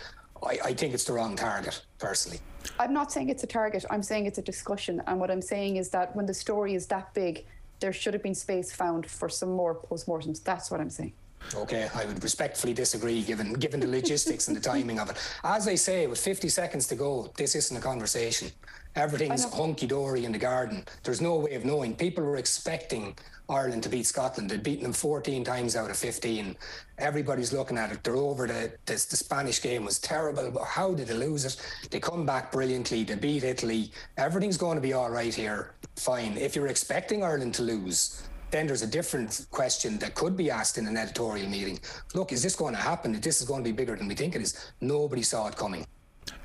[0.42, 2.40] I, I think it's the wrong target, personally.
[2.80, 5.02] I'm not saying it's a target, I'm saying it's a discussion.
[5.08, 7.46] And what I'm saying is that when the story is that big,
[7.80, 10.44] there should have been space found for some more postmortems.
[10.44, 11.14] That's what I'm saying.
[11.56, 15.18] Okay, I would respectfully disagree given given the logistics and the timing of it.
[15.44, 18.52] As I say, with 50 seconds to go, this isn't a conversation.
[18.96, 20.84] Everything's hunky dory in the garden.
[21.04, 21.96] There's no way of knowing.
[21.96, 23.16] People were expecting
[23.50, 24.50] Ireland to beat Scotland.
[24.50, 26.56] They'd beaten them 14 times out of 15.
[26.98, 28.04] Everybody's looking at it.
[28.04, 31.58] They're over the, the, the Spanish game was terrible, but how did they lose it?
[31.90, 33.04] They come back brilliantly.
[33.04, 33.92] They beat Italy.
[34.18, 35.74] Everything's going to be all right here.
[35.96, 36.38] Fine.
[36.38, 40.78] If you're expecting Ireland to lose, then there's a different question that could be asked
[40.78, 41.80] in an editorial meeting.
[42.14, 43.20] Look, is this going to happen?
[43.20, 44.72] This is going to be bigger than we think it is.
[44.82, 45.86] Nobody saw it coming.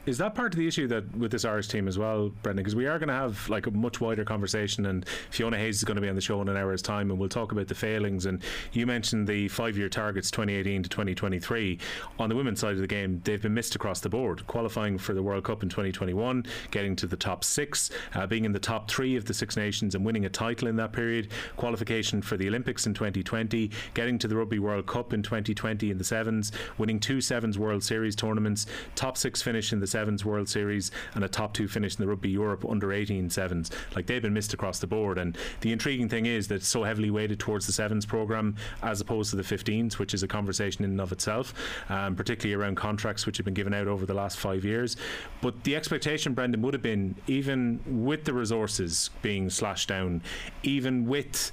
[0.06, 2.62] Is that part of the issue that with this Irish team as well, Brendan?
[2.62, 5.84] Because we are going to have like a much wider conversation, and Fiona Hayes is
[5.84, 7.74] going to be on the show in an hour's time, and we'll talk about the
[7.74, 8.26] failings.
[8.26, 8.42] And
[8.74, 11.78] you mentioned the five-year targets, 2018 to 2023.
[12.18, 14.46] On the women's side of the game, they've been missed across the board.
[14.46, 18.52] Qualifying for the World Cup in 2021, getting to the top six, uh, being in
[18.52, 21.28] the top three of the Six Nations, and winning a title in that period.
[21.56, 25.96] Qualification for the Olympics in 2020, getting to the Rugby World Cup in 2020 in
[25.96, 30.48] the sevens, winning two sevens World Series tournaments, top six finish in the sevens World
[30.48, 33.70] Series and a top two finish in the Rugby Europe under 18 sevens.
[33.94, 35.18] Like they've been missed across the board.
[35.18, 39.00] And the intriguing thing is that it's so heavily weighted towards the sevens program as
[39.00, 41.54] opposed to the 15s, which is a conversation in and of itself,
[41.88, 44.96] um, particularly around contracts which have been given out over the last five years.
[45.40, 50.22] But the expectation, Brendan, would have been even with the resources being slashed down,
[50.64, 51.52] even with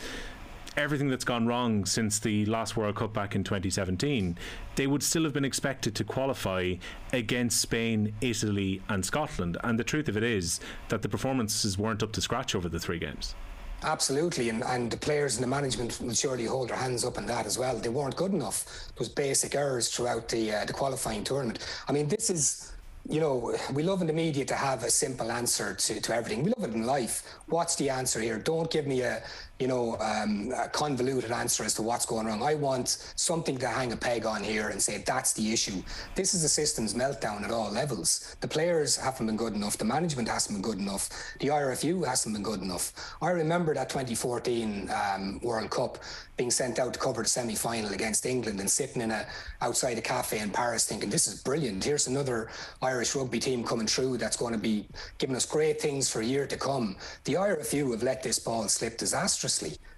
[0.77, 4.37] everything that's gone wrong since the last World Cup back in 2017,
[4.75, 6.75] they would still have been expected to qualify
[7.13, 9.57] against Spain, Italy, and Scotland.
[9.63, 10.59] And the truth of it is
[10.89, 13.35] that the performances weren't up to scratch over the three games.
[13.83, 17.25] Absolutely, and, and the players and the management will surely hold their hands up on
[17.25, 17.75] that as well.
[17.77, 18.65] They weren't good enough.
[18.99, 21.67] Was basic errors throughout the uh, the qualifying tournament.
[21.87, 22.73] I mean, this is
[23.09, 26.43] you know, we love in the media to have a simple answer to, to everything.
[26.43, 27.23] We love it in life.
[27.47, 28.37] What's the answer here?
[28.37, 29.23] Don't give me a,
[29.61, 32.41] you know, um, a convoluted answer as to what's going wrong.
[32.41, 35.83] I want something to hang a peg on here and say that's the issue.
[36.15, 38.35] This is a systems meltdown at all levels.
[38.41, 39.77] The players haven't been good enough.
[39.77, 41.09] The management hasn't been good enough.
[41.39, 43.15] The IRFU hasn't been good enough.
[43.21, 45.99] I remember that 2014 um, World Cup
[46.37, 49.27] being sent out to cover the semi-final against England and sitting in a
[49.61, 51.83] outside a cafe in Paris thinking this is brilliant.
[51.83, 52.49] Here's another
[52.81, 54.87] Irish rugby team coming through that's going to be
[55.19, 56.95] giving us great things for a year to come.
[57.25, 59.50] The IRFU have let this ball slip disastrously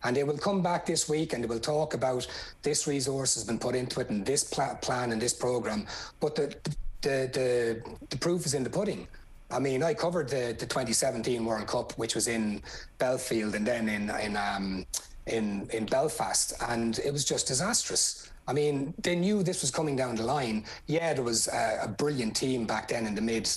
[0.03, 2.27] and they will come back this week and they will talk about
[2.61, 5.85] this resource has been put into it and this pl- plan and this program.
[6.19, 6.55] But the,
[7.01, 9.07] the, the, the proof is in the pudding.
[9.51, 12.61] I mean, I covered the, the 2017 World Cup, which was in
[12.97, 14.85] Belfield and then in in um,
[15.27, 18.31] in in Belfast, and it was just disastrous.
[18.47, 20.65] I mean, they knew this was coming down the line.
[20.87, 23.47] Yeah, there was a, a brilliant team back then in the mid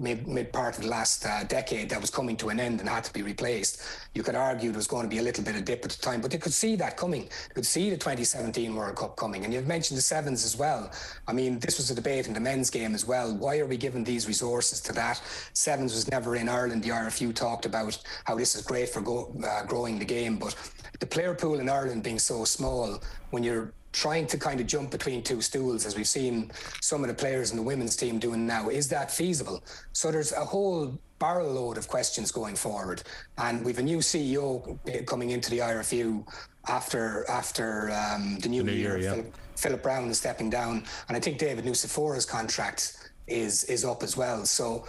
[0.00, 2.88] mid, mid part of the last uh, decade that was coming to an end and
[2.88, 3.82] had to be replaced.
[4.14, 6.02] You could argue there was going to be a little bit of dip at the
[6.02, 7.28] time, but they could see that coming.
[7.48, 9.44] They could see the 2017 World Cup coming.
[9.44, 10.90] And you've mentioned the sevens as well.
[11.28, 13.34] I mean, this was a debate in the men's game as well.
[13.36, 15.20] Why are we giving these resources to that?
[15.52, 16.82] Sevens was never in Ireland.
[16.82, 20.56] The RFU talked about how this is great for go, uh, growing the game, but
[20.98, 24.90] the player pool in Ireland being so small, when you're trying to kind of jump
[24.90, 28.46] between two stools, as we've seen some of the players in the women's team doing
[28.46, 28.68] now.
[28.68, 29.62] Is that feasible?
[29.92, 33.02] So there's a whole barrel load of questions going forward,
[33.38, 36.26] and we've a new CEO coming into the IRFU
[36.68, 38.98] after after um, the new, the new year.
[38.98, 39.10] year yeah.
[39.14, 44.02] Philip, Philip, Browne is stepping down, and I think David Nucifora's contract is is up
[44.02, 44.44] as well.
[44.46, 44.84] So.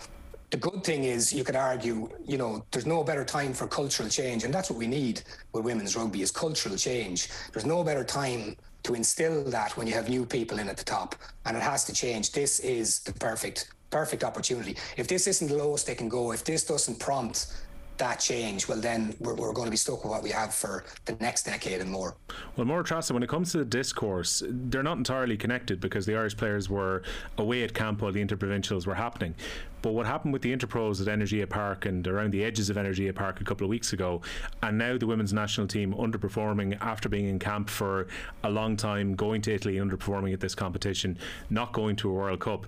[0.50, 4.10] The good thing is, you could argue, you know, there's no better time for cultural
[4.10, 5.22] change, and that's what we need
[5.54, 7.30] with women's rugby is cultural change.
[7.54, 10.84] There's no better time to instill that when you have new people in at the
[10.84, 11.16] top,
[11.46, 12.32] and it has to change.
[12.32, 14.78] This is the perfect perfect opportunity.
[14.96, 17.54] If this isn't the lowest they can go, if this doesn't prompt
[17.98, 20.84] that change, well, then we're, we're, going to be stuck with what we have for
[21.06, 22.16] the next decade and more.
[22.56, 26.16] Well, Máire Treasa, when it comes to the discourse, they're not entirely connected because the
[26.16, 27.04] Irish players were
[27.38, 29.36] away at camp while the interprovincials were happening.
[29.82, 33.14] But what happened with the Interpros at Energia Park and around the edges of Energia
[33.16, 34.22] Park a couple of weeks ago,
[34.62, 38.08] and now the women's national team underperforming after being in camp for
[38.44, 41.18] a long time, going to Italy, and underperforming at this competition,
[41.50, 42.68] not going to a World Cup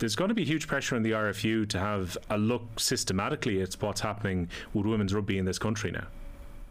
[0.00, 3.74] there's going to be huge pressure on the RFU to have a look systematically at
[3.74, 6.06] what's happening with women's rugby in this country now.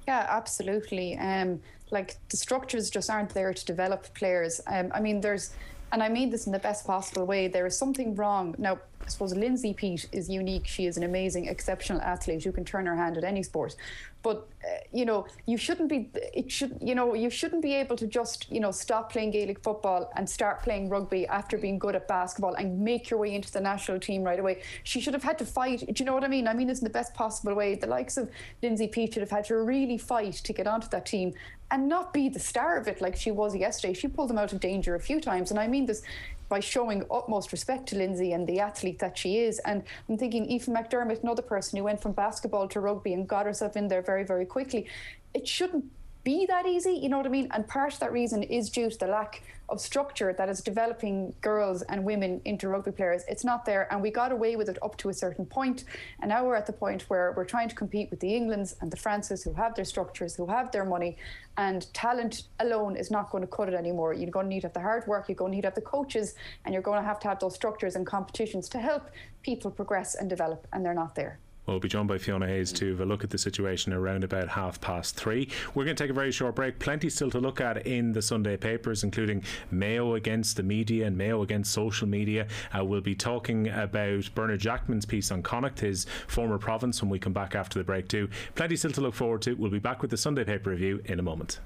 [0.07, 1.15] Yeah, absolutely.
[1.17, 1.61] Um,
[1.91, 4.59] like the structures just aren't there to develop players.
[4.67, 5.53] Um, I mean, there's
[5.91, 7.47] and I mean this in the best possible way.
[7.47, 8.53] There is something wrong.
[8.57, 10.67] Now, I suppose Lindsay Peat is unique.
[10.67, 13.75] She is an amazing, exceptional athlete who can turn her hand at any sport.
[14.21, 16.09] But uh, you know, you shouldn't be.
[16.33, 16.77] It should.
[16.81, 20.29] You know, you shouldn't be able to just you know stop playing Gaelic football and
[20.29, 23.99] start playing rugby after being good at basketball and make your way into the national
[23.99, 24.61] team right away.
[24.83, 25.79] She should have had to fight.
[25.79, 26.47] Do you know what I mean?
[26.47, 27.75] I mean this in the best possible way.
[27.75, 28.29] The likes of
[28.61, 31.33] Lindsay Peat should have had to really fight to get onto that team
[31.71, 33.93] and not be the star of it like she was yesterday.
[33.93, 36.01] She pulled them out of danger a few times, and I mean this
[36.49, 39.59] by showing utmost respect to Lindsay and the athlete that she is.
[39.59, 43.45] And I'm thinking Aoife McDermott, another person who went from basketball to rugby and got
[43.45, 44.87] herself in there very, very quickly.
[45.33, 45.85] It shouldn't
[46.29, 46.93] be that easy.
[46.93, 47.47] You know what I mean?
[47.55, 51.33] And part of that reason is due to the lack of structure that is developing
[51.41, 53.23] girls and women into rugby players.
[53.27, 55.85] It's not there, and we got away with it up to a certain point,
[56.19, 58.91] and now we're at the point where we're trying to compete with the Englands and
[58.91, 61.17] the Frances who have their structures, who have their money,
[61.57, 64.13] and talent alone is not going to cut it anymore.
[64.13, 65.81] You're going to need to have the hard work, you're going to need to have
[65.81, 69.09] the coaches, and you're going to have to have those structures and competitions to help
[69.41, 71.39] people progress and develop, and they're not there.
[71.69, 74.47] We'll be joined by Fiona Hayes to have a look at the situation around about
[74.47, 75.49] half past three.
[75.75, 76.79] We're going to take a very short break.
[76.79, 81.17] Plenty still to look at in the Sunday papers, including Mayo against the media and
[81.17, 82.47] Mayo against social media.
[82.77, 87.19] Uh, we'll be talking about Bernard Jackman's piece on Connacht, his former province, when we
[87.19, 88.29] come back after the break, too.
[88.55, 89.53] Plenty still to look forward to.
[89.53, 91.59] We'll be back with the Sunday paper review in a moment.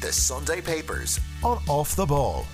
[0.00, 2.44] The Sunday papers on Off the Ball.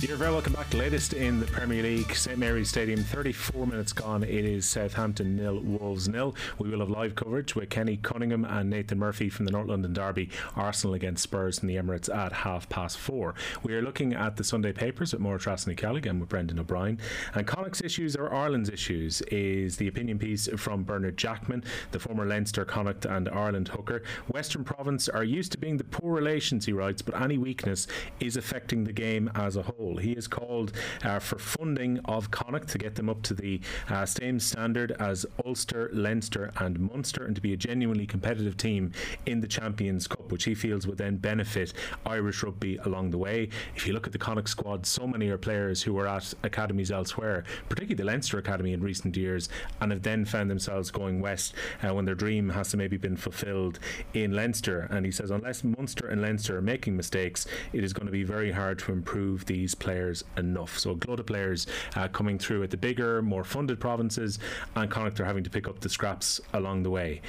[0.00, 0.72] You're very welcome back.
[0.74, 4.22] Latest in the Premier League, St Mary's Stadium, 34 minutes gone.
[4.22, 6.36] It is Southampton nil, Wolves nil.
[6.56, 9.92] We will have live coverage with Kenny Cunningham and Nathan Murphy from the North London
[9.92, 13.34] Derby, Arsenal against Spurs in the Emirates at half past four.
[13.64, 17.00] We are looking at the Sunday papers with Máire Treasa Ní Cheallaigh with Brendan O'Brien.
[17.34, 22.24] And Connacht's issues or Ireland's issues is the opinion piece from Bernard Jackman, the former
[22.24, 24.04] Leinster, Connacht, and Ireland hooker.
[24.28, 27.88] Western Province are used to being the poor relations, he writes, but any weakness
[28.20, 29.87] is affecting the game as a whole.
[29.96, 30.72] He has called
[31.04, 35.26] uh, for funding of Connacht to get them up to the uh, same standard as
[35.44, 38.92] Ulster, Leinster, and Munster, and to be a genuinely competitive team
[39.26, 41.72] in the Champions Cup, which he feels would then benefit
[42.06, 43.48] Irish rugby along the way.
[43.74, 46.90] If you look at the Connacht squad, so many are players who were at academies
[46.90, 49.48] elsewhere, particularly the Leinster Academy in recent years,
[49.80, 53.16] and have then found themselves going west uh, when their dream has to maybe been
[53.16, 53.78] fulfilled
[54.14, 54.88] in Leinster.
[54.90, 58.24] And he says, unless Munster and Leinster are making mistakes, it is going to be
[58.24, 60.78] very hard to improve these players enough.
[60.78, 61.66] So a glut of players
[61.96, 64.38] uh, coming through at the bigger, more funded provinces,
[64.76, 67.22] and Connacht are having to pick up the scraps along the way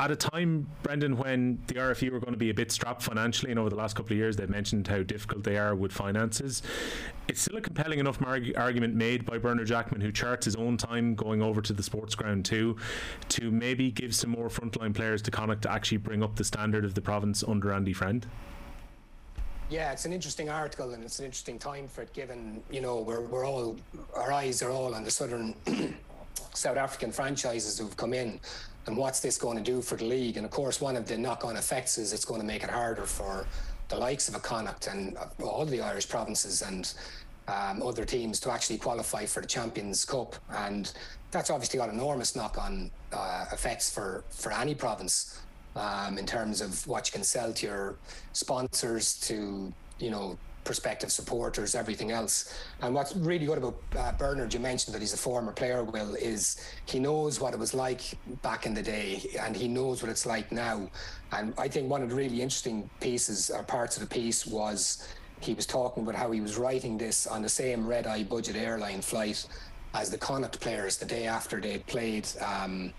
[0.00, 3.52] at a time, Brendan, when the RFU were going to be a bit strapped financially,
[3.52, 6.62] and over the last couple of years they've mentioned how difficult they are with finances,
[7.28, 8.20] it's still a compelling enough
[8.56, 12.14] argument made by Bernard Jackman, who charts his own time going over to the sports
[12.14, 12.76] ground too,
[13.28, 16.84] to maybe give some more frontline players to Connacht to actually bring up the standard
[16.84, 18.26] of the province under Andy Friend.
[19.70, 23.00] Yeah, it's an interesting article and it's an interesting time for it, given you know
[23.00, 23.76] we're we're all
[24.14, 25.54] our eyes are all on the southern
[26.54, 28.38] South African franchises who've come in,
[28.86, 30.36] and what's this going to do for the league?
[30.36, 33.06] And of course, one of the knock-on effects is it's going to make it harder
[33.06, 33.46] for
[33.88, 36.92] the likes of a Connacht and all the Irish provinces and
[37.48, 40.92] um, other teams to actually qualify for the Champions Cup, and
[41.30, 45.40] that's obviously got enormous knock-on uh, effects for for any province
[45.76, 47.96] um, in terms of what you can sell to your
[48.32, 52.54] sponsors, to you know prospective supporters, everything else.
[52.80, 56.14] And what's really good about uh, Bernard, you mentioned that he's a former player, Will,
[56.14, 56.56] is
[56.86, 58.02] he knows what it was like
[58.42, 60.88] back in the day and he knows what it's like now.
[61.32, 65.06] And I think one of the really interesting pieces or parts of the piece was
[65.40, 68.56] he was talking about how he was writing this on the same red eye budget
[68.56, 69.46] airline flight
[69.92, 72.26] as the Connacht players the day after they played.
[72.40, 72.92] Um,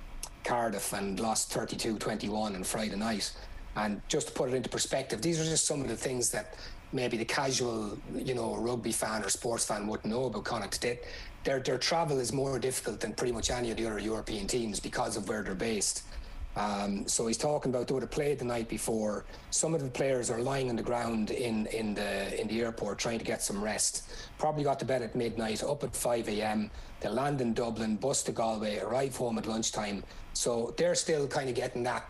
[0.46, 3.32] Cardiff and lost 32 21 on Friday night.
[3.76, 6.56] And just to put it into perspective, these are just some of the things that
[6.94, 10.80] maybe the casual, you know, rugby fan or sports fan wouldn't know about Connacht.
[10.80, 11.00] They,
[11.44, 14.80] their, their travel is more difficult than pretty much any of the other European teams
[14.80, 16.04] because of where they're based.
[16.56, 19.26] Um, so he's talking about they would have played the night before.
[19.50, 22.98] Some of the players are lying on the ground in, in the in the airport
[22.98, 24.10] trying to get some rest.
[24.40, 26.72] Probably got to bed at midnight, up at 5 a.m.
[27.02, 30.04] They land in Dublin, bus to Galway, arrive home at lunchtime.
[30.34, 32.10] So they're still kind of getting that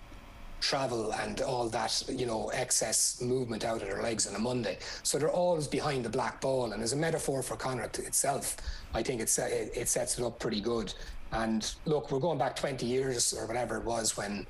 [0.61, 4.77] travel and all that, you know, excess movement out of their legs on a Monday.
[5.03, 6.73] So they're always behind the black ball.
[6.73, 8.57] And as a metaphor for Connacht itself,
[8.93, 10.93] I think it, it sets it up pretty good.
[11.31, 14.45] And look, we're going back 20 years or whatever it was when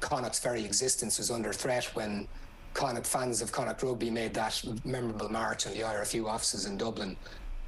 [0.00, 2.26] Connacht's very existence was under threat when
[2.74, 7.16] Connacht fans of Connacht Rugby made that memorable march on the IRFU offices in Dublin.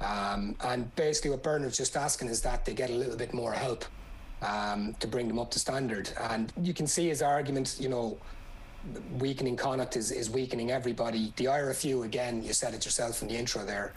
[0.01, 3.53] Um, and basically, what Bernard's just asking is that they get a little bit more
[3.53, 3.85] help
[4.41, 6.09] um, to bring them up to standard.
[6.19, 8.17] And you can see his argument, you know,
[9.19, 11.33] weakening Connacht is, is weakening everybody.
[11.37, 13.93] The IRFU, again, you said it yourself in the intro there,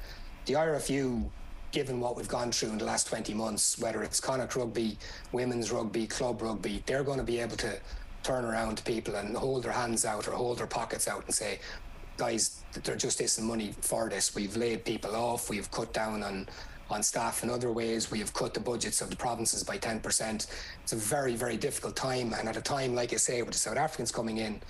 [0.46, 1.28] the IRFU,
[1.72, 4.98] given what we've gone through in the last 20 months, whether it's Connacht rugby,
[5.32, 7.78] women's rugby, club rugby, they're going to be able to
[8.22, 11.34] turn around to people and hold their hands out or hold their pockets out and
[11.34, 11.60] say,
[12.16, 14.34] guys, there just isn't money for this.
[14.34, 16.48] We've laid people off, we've cut down on
[16.90, 18.10] on staff in other ways.
[18.10, 20.46] We have cut the budgets of the provinces by 10%.
[20.82, 22.32] It's a very, very difficult time.
[22.32, 24.60] And at a time, like I say, with the South Africans coming in,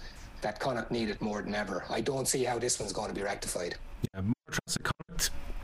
[0.41, 1.85] that Connacht need it more than ever.
[1.91, 3.77] I don't see how this one's going to be rectified.
[4.15, 4.83] Yeah, Máire Treasa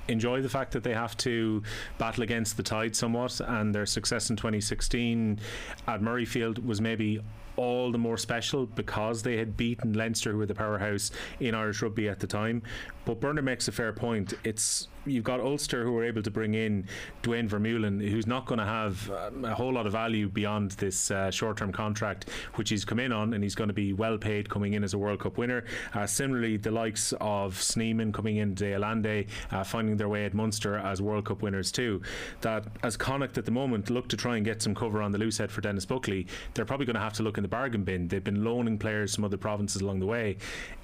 [0.09, 1.62] enjoy the fact that they have to
[1.98, 5.38] battle against the tide somewhat, and their success in 2016
[5.86, 7.20] at Murrayfield was maybe
[7.57, 11.82] all the more special because they had beaten Leinster, who were the powerhouse in Irish
[11.82, 12.62] rugby at the time.
[13.05, 14.34] But Bernard makes a fair point.
[14.44, 16.86] It's you've got Ulster who were able to bring in
[17.22, 21.11] Duane Vermeulen, who's not going to have um, a whole lot of value beyond this
[21.11, 24.48] uh, short-term contract, which he's come in on, and he's going to be well paid
[24.48, 25.64] coming in as a World Cup winner.
[25.94, 30.34] Uh, similarly, the likes of Snyman coming in, De Allende, uh, finding their way at
[30.34, 32.03] Munster as World Cup winners too.
[32.40, 35.18] That as Connacht at the moment look to try and get some cover on the
[35.18, 37.84] loose head for Denis Buckley, they're probably going to have to look in the bargain
[37.84, 38.09] bin.
[38.09, 40.36] They've been loaning players from other provinces along the way.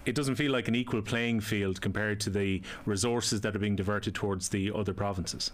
[0.07, 3.77] It doesn't feel like an equal playing field compared to the resources that are being
[3.77, 5.51] diverted towards the other provinces.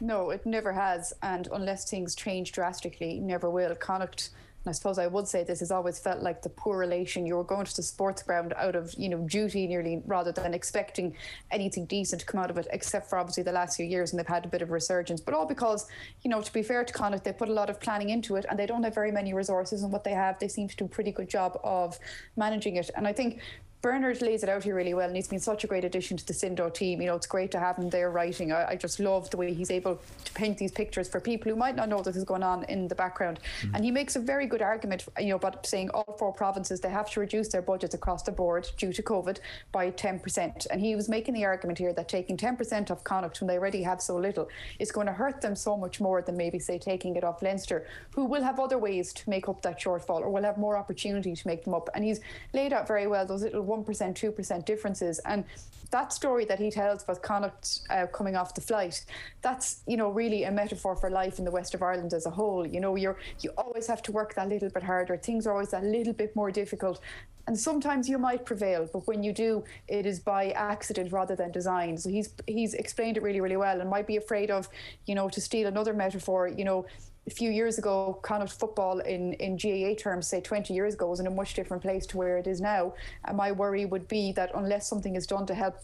[0.00, 3.74] No, it never has, and unless things change drastically, never will.
[3.74, 4.30] Connacht
[4.64, 7.26] and I suppose I would say this has always felt like the poor relation.
[7.26, 10.54] You were going to the sports ground out of, you know, duty nearly rather than
[10.54, 11.14] expecting
[11.50, 14.18] anything decent to come out of it, except for obviously the last few years and
[14.18, 15.20] they've had a bit of resurgence.
[15.20, 15.86] But all because,
[16.22, 18.46] you know, to be fair to Connacht, they put a lot of planning into it
[18.48, 19.82] and they don't have very many resources.
[19.82, 21.98] And what they have, they seem to do a pretty good job of
[22.36, 22.88] managing it.
[22.96, 23.40] And I think
[23.84, 26.26] Bernard lays it out here really well, and he's been such a great addition to
[26.26, 27.02] the Sindo team.
[27.02, 28.50] You know, it's great to have him there writing.
[28.50, 31.56] I, I just love the way he's able to paint these pictures for people who
[31.56, 33.40] might not know this is going on in the background.
[33.60, 33.74] Mm-hmm.
[33.74, 36.88] And he makes a very good argument, you know, about saying all four provinces they
[36.88, 40.66] have to reduce their budgets across the board due to COVID by 10%.
[40.70, 43.82] And he was making the argument here that taking 10% off Connacht when they already
[43.82, 47.16] have so little is going to hurt them so much more than maybe say taking
[47.16, 50.42] it off Leinster, who will have other ways to make up that shortfall or will
[50.42, 51.90] have more opportunity to make them up.
[51.94, 52.20] And he's
[52.54, 55.18] laid out very well those little 1%, 2% differences.
[55.20, 55.44] And
[55.90, 59.04] that story that he tells with Connacht uh, coming off the flight,
[59.42, 62.30] that's, you know, really a metaphor for life in the west of Ireland as a
[62.30, 62.66] whole.
[62.66, 65.16] You know, you're you always have to work that little bit harder.
[65.16, 67.00] Things are always a little bit more difficult.
[67.46, 71.52] And sometimes you might prevail, but when you do, it is by accident rather than
[71.52, 71.98] design.
[71.98, 74.68] So he's he's explained it really, really well and might be afraid of,
[75.06, 76.86] you know, to steal another metaphor, you know,
[77.26, 81.20] a few years ago, Connacht football in, in GAA terms, say 20 years ago, was
[81.20, 82.94] in a much different place to where it is now.
[83.24, 85.76] And my worry would be that unless something is done to help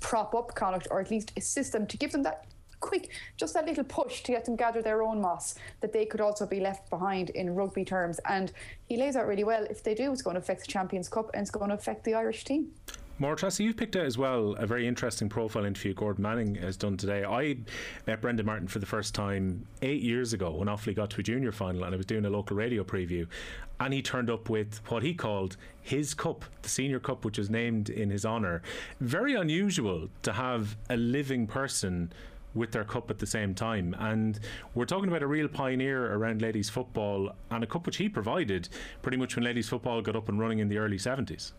[0.00, 2.46] prop up Connacht or at least assist them to give them that
[2.80, 6.20] quick, just that little push to get them gather their own moss, that they could
[6.20, 8.18] also be left behind in rugby terms.
[8.28, 8.52] And
[8.88, 9.64] he lays out really well.
[9.70, 12.04] If they do, it's going to affect the Champions Cup and it's going to affect
[12.04, 12.72] the Irish team.
[13.20, 16.76] Máire Treasa, you've picked out as well a very interesting profile interview Gordon Manning has
[16.76, 17.24] done today.
[17.24, 17.58] I
[18.06, 21.22] met Brendan Martin for the first time eight years ago when Offaly got to a
[21.22, 23.26] junior final and I was doing a local radio preview.
[23.78, 27.50] And he turned up with what he called his cup, the senior cup, which was
[27.50, 28.62] named in his honour.
[29.00, 32.12] Very unusual to have a living person
[32.54, 33.94] with their cup at the same time.
[33.98, 34.40] And
[34.74, 38.68] we're talking about a real pioneer around ladies football and a cup which he provided
[39.02, 41.52] pretty much when ladies football got up and running in the early 70s.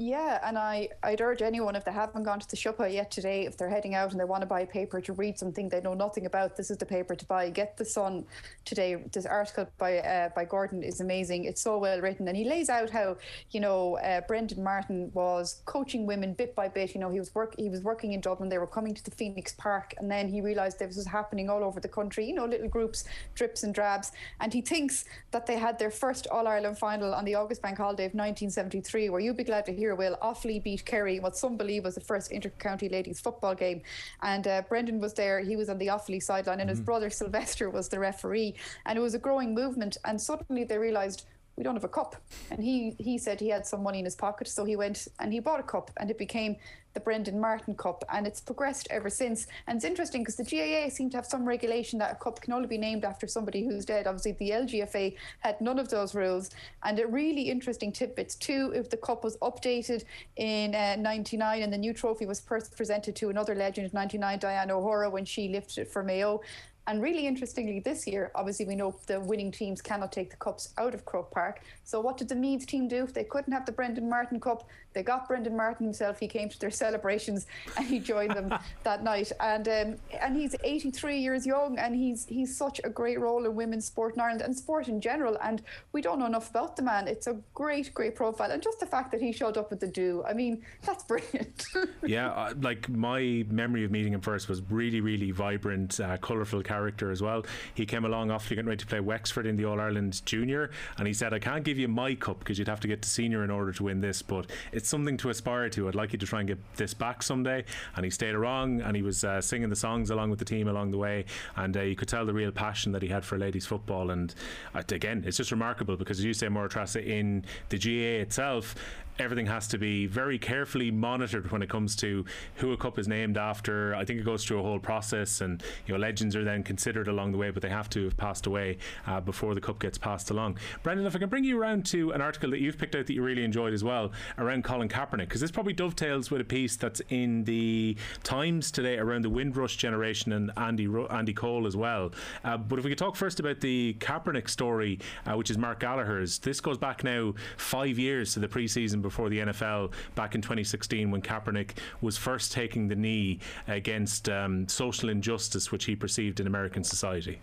[0.00, 3.46] Yeah, and I, I'd urge anyone, if they haven't gone to the shopper yet today,
[3.46, 5.80] if they're heading out and they want to buy a paper to read something they
[5.80, 7.50] know nothing about, this is the paper to buy.
[7.50, 8.24] Get the Sun
[8.64, 9.02] today.
[9.12, 11.46] This article by uh, by Gordon is amazing.
[11.46, 13.16] It's so well written, and he lays out how
[13.50, 16.94] you know uh, Brendan Martin was coaching women bit by bit.
[16.94, 18.48] You know, he was work he was working in Dublin.
[18.48, 21.64] They were coming to the Phoenix Park, and then he realised this was happening all
[21.64, 22.24] over the country.
[22.24, 23.02] You know, little groups,
[23.34, 27.24] drips and drabs, and he thinks that they had their first All Ireland final on
[27.24, 30.84] the August Bank holiday of 1973, where you'd be glad to hear Will Offaly beat
[30.84, 33.82] Kerry, what some believe was the first inter-county ladies football game.
[34.22, 35.40] And uh, Brendan was there.
[35.40, 36.76] He was on the Offaly sideline, and mm-hmm.
[36.76, 38.54] his brother Sylvester was the referee.
[38.86, 39.96] And it was a growing movement.
[40.04, 41.26] And suddenly they realised
[41.56, 42.16] we don't have a cup.
[42.50, 45.32] And he he said he had some money in his pocket, so he went and
[45.32, 46.56] he bought a cup, and it became
[46.98, 49.46] the Brendan Martin Cup, and it's progressed ever since.
[49.68, 52.52] And it's interesting because the GAA seem to have some regulation that a cup can
[52.52, 54.08] only be named after somebody who's dead.
[54.08, 56.50] Obviously, the LGFA had none of those rules,
[56.82, 58.72] and a really interesting tidbits too.
[58.74, 60.02] If the cup was updated
[60.34, 64.40] in uh, '99 and the new trophy was first presented to another legend in '99,
[64.40, 66.40] Diana O'Hora, when she lifted it for Mayo,
[66.88, 70.72] and really interestingly, this year, obviously, we know the winning teams cannot take the cups
[70.78, 71.60] out of Croke Park.
[71.84, 73.04] So, what did the Meath's team do?
[73.04, 74.66] If they couldn't have the Brendan Martin Cup,
[74.98, 76.18] they got Brendan Martin himself.
[76.18, 77.46] He came to their celebrations
[77.76, 79.30] and he joined them that night.
[79.38, 83.54] And um, and he's 83 years young, and he's he's such a great role in
[83.54, 85.38] women's sport in Ireland and sport in general.
[85.40, 87.06] And we don't know enough about the man.
[87.06, 89.86] It's a great, great profile, and just the fact that he showed up with the
[89.86, 90.24] do.
[90.28, 91.64] I mean, that's brilliant.
[92.04, 96.64] yeah, uh, like my memory of meeting him first was really, really vibrant, uh, colourful
[96.64, 97.44] character as well.
[97.74, 101.06] He came along after getting ready to play Wexford in the All Ireland Junior, and
[101.06, 103.44] he said, "I can't give you my cup because you'd have to get to senior
[103.44, 105.88] in order to win this, but it's something to aspire to.
[105.88, 107.64] I'd like you to try and get this back someday."
[107.96, 110.68] And he stayed along, and he was uh, singing the songs along with the team
[110.68, 111.24] along the way,
[111.56, 114.10] and uh, you could tell the real passion that he had for ladies football.
[114.10, 114.34] And
[114.74, 118.74] uh, again, it's just remarkable because, as you say, Máire Treasa, in the GA itself,
[119.18, 122.24] everything has to be very carefully monitored when it comes to
[122.56, 123.94] who a cup is named after.
[123.94, 127.08] I think it goes through a whole process, and you know legends are then considered
[127.08, 129.98] along the way, but they have to have passed away uh, before the cup gets
[129.98, 130.58] passed along.
[130.82, 133.12] Brendan, if I can bring you around to an article that you've picked out that
[133.12, 136.76] you really enjoyed as well around Colin Kaepernick, because this probably dovetails with a piece
[136.76, 142.12] that's in the Times today around the Windrush generation and Andy Andy Cole as well.
[142.44, 145.80] Uh, but if we could talk first about the Kaepernick story, uh, which is Mark
[145.80, 146.38] Gallagher's.
[146.38, 151.10] This goes back now five years to the preseason before the NFL back in 2016
[151.10, 151.70] when Kaepernick
[152.02, 157.40] was first taking the knee against um, social injustice which he perceived in American society.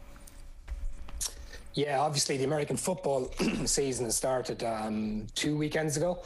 [1.73, 3.31] Yeah, obviously the American football
[3.65, 6.19] season has started um, two weekends ago.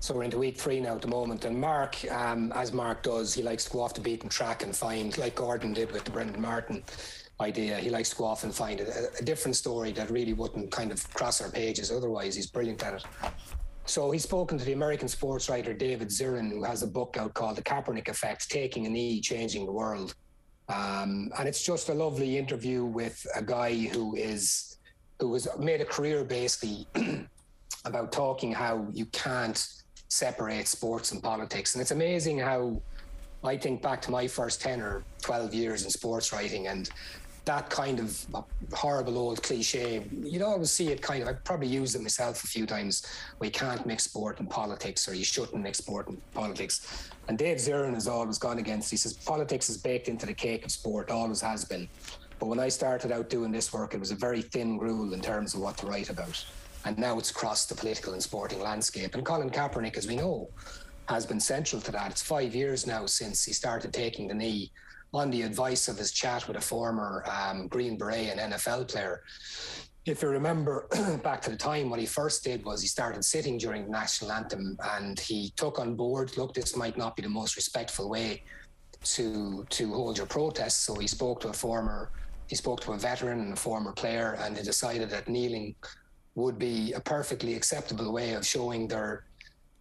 [0.00, 1.44] So we're into week three now at the moment.
[1.44, 4.74] And Mark, um, as Mark does, he likes to go off the beaten track and
[4.74, 6.82] find, like Gordon did with the Brendan Martin
[7.40, 10.70] idea, he likes to go off and find a, a different story that really wouldn't
[10.70, 12.34] kind of cross our pages otherwise.
[12.34, 13.04] He's brilliant at it.
[13.86, 17.34] So he's spoken to the American sports writer David Zirin, who has a book out
[17.34, 20.16] called The Kaepernick Effect Taking a Knee, Changing the World.
[20.68, 24.78] Um, and it's just a lovely interview with a guy who is
[25.20, 26.86] who has made a career basically
[27.84, 29.66] about talking how you can't
[30.08, 31.74] separate sports and politics.
[31.74, 32.82] And it's amazing how
[33.44, 36.90] I think back to my first 10 or 12 years in sports writing and
[37.46, 38.26] that kind of
[38.72, 42.02] horrible old cliche, you know, I would see it kind of, I probably used it
[42.02, 43.06] myself a few times.
[43.38, 47.08] We can't mix sport and politics, or you shouldn't mix sport and politics.
[47.28, 50.64] And Dave Zirin has always gone against, he says, politics is baked into the cake
[50.64, 51.88] of sport, always has been.
[52.40, 55.20] But when I started out doing this work, it was a very thin gruel in
[55.20, 56.44] terms of what to write about.
[56.84, 59.14] And now it's crossed the political and sporting landscape.
[59.14, 60.48] And Colin Kaepernick, as we know,
[61.08, 62.10] has been central to that.
[62.10, 64.72] It's five years now since he started taking the knee
[65.16, 69.22] on the advice of his chat with a former um, Green Beret and NFL player.
[70.04, 70.86] If you remember
[71.24, 74.30] back to the time, what he first did was he started sitting during the national
[74.30, 78.42] anthem and he took on board, look, this might not be the most respectful way
[79.02, 80.84] to to hold your protest.
[80.84, 82.10] So he spoke to a former,
[82.48, 85.74] he spoke to a veteran and a former player, and they decided that kneeling
[86.34, 89.24] would be a perfectly acceptable way of showing their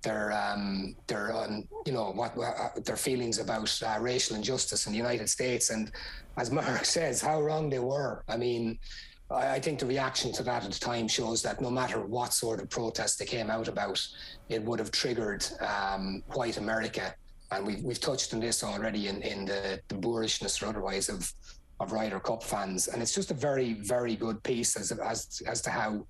[0.05, 4.93] their um, their um, you know what uh, their feelings about uh, racial injustice in
[4.93, 5.71] the United States.
[5.71, 5.91] And
[6.37, 8.23] as Mark says, how wrong they were.
[8.29, 8.79] I mean,
[9.29, 12.33] I, I, think the reaction to that at the time shows that no matter what
[12.33, 13.99] sort of protest they came out about,
[14.47, 17.13] it would have triggered um, white America.
[17.51, 21.33] And we've we've touched on this already in, in the, the boorishness or otherwise of
[21.81, 22.87] of Ryder Cup fans.
[22.87, 26.05] And it's just a very very good piece as as as to how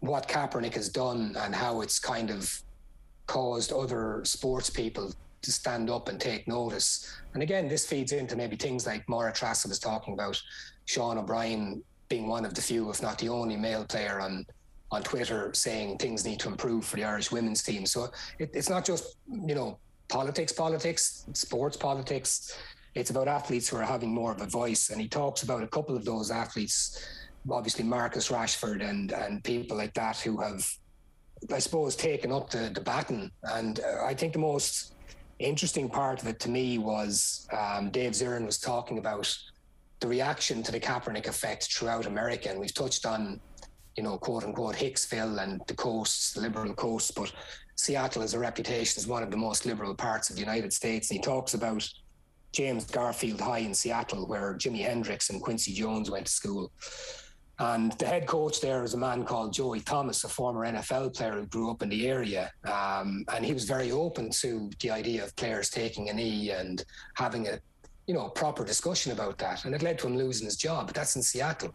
[0.00, 2.62] what Kaepernick has done and how it's kind of
[3.26, 5.12] caused other sports people
[5.42, 7.14] to stand up and take notice.
[7.34, 10.40] And again, this feeds into maybe things like Máire Treasa was talking about,
[10.86, 14.46] Sean O'Brien being one of the few, if not the only male player on
[14.90, 17.84] on Twitter saying things need to improve for the Irish women's team.
[17.84, 22.56] So it, it's not just, you know, politics, politics, sports politics.
[22.94, 24.90] It's about athletes who are having more of a voice.
[24.90, 27.04] And he talks about a couple of those athletes,
[27.50, 30.64] obviously Marcus Rashford and and people like that who have
[31.52, 33.30] I suppose, taken up the, the baton.
[33.42, 34.94] And uh, I think the most
[35.38, 39.36] interesting part of it to me was um, Dave Zirin was talking about
[40.00, 42.50] the reaction to the Kaepernick effect throughout America.
[42.50, 43.40] And we've touched on,
[43.96, 47.32] you know, quote unquote, Hicksville and the coasts, the liberal coasts, but
[47.76, 51.10] Seattle has a reputation as one of the most liberal parts of the United States.
[51.10, 51.88] And he talks about
[52.52, 56.70] James Garfield High in Seattle, where Jimi Hendrix and Quincy Jones went to school.
[57.60, 61.34] And the head coach there is a man called Joey Thomas, a former NFL player
[61.34, 62.50] who grew up in the area.
[62.64, 66.84] Um, and he was very open to the idea of players taking a knee and
[67.14, 67.60] having a,
[68.08, 69.64] you know, proper discussion about that.
[69.64, 70.86] And it led to him losing his job.
[70.86, 71.72] But that's in Seattle.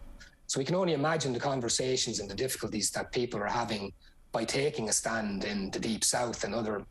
[0.47, 3.93] So we can only imagine the conversations and the difficulties that people are having
[4.33, 6.83] by taking a stand in the deep south and other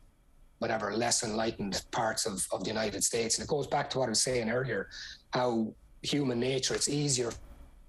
[0.60, 3.36] whatever less enlightened parts of, of the United States.
[3.36, 4.88] And it goes back to what I was saying earlier,
[5.32, 5.72] how
[6.02, 7.30] human nature, it's easier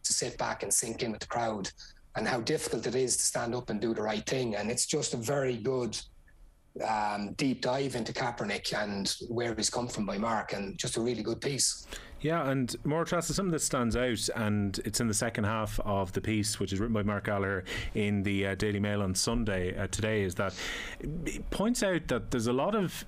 [0.09, 1.71] to sit back and sink in with the crowd
[2.15, 4.55] and how difficult it is to stand up and do the right thing.
[4.55, 5.97] And it's just a very good
[6.87, 11.01] um, deep dive into Kaepernick and where he's come from by Mark, and just a
[11.01, 11.85] really good piece.
[12.21, 16.11] Yeah, and Máire Treasa, something that stands out, and it's in the second half of
[16.13, 19.77] the piece, which is written by Mark Gallagher in the uh, Daily Mail on Sunday
[19.77, 20.53] uh, today, is that
[20.99, 23.05] it points out that there's a lot of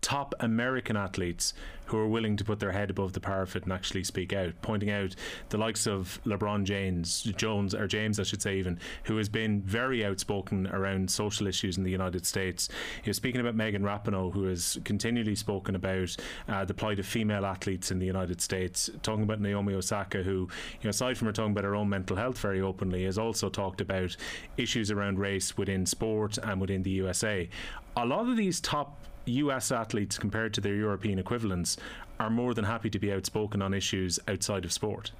[0.00, 1.54] top American athletes
[1.86, 4.90] who are willing to put their head above the parapet and actually speak out, pointing
[4.90, 5.14] out
[5.48, 9.62] the likes of LeBron James, Jones or James, I should say, even who has been
[9.62, 12.68] very outspoken around social issues in the United States.
[13.06, 16.14] Was speaking about Megan Rapinoe, who has continually spoken about
[16.46, 20.48] uh, the plight of female athletes in the United States, talking about Naomi Osaka, who,
[20.80, 23.48] you know, aside from her talking about her own mental health very openly, has also
[23.48, 24.14] talked about
[24.58, 27.48] issues around race within sport and within the USA.
[27.96, 31.76] A lot of these top US athletes compared to their European equivalents
[32.20, 35.12] are more than happy to be outspoken on issues outside of sport.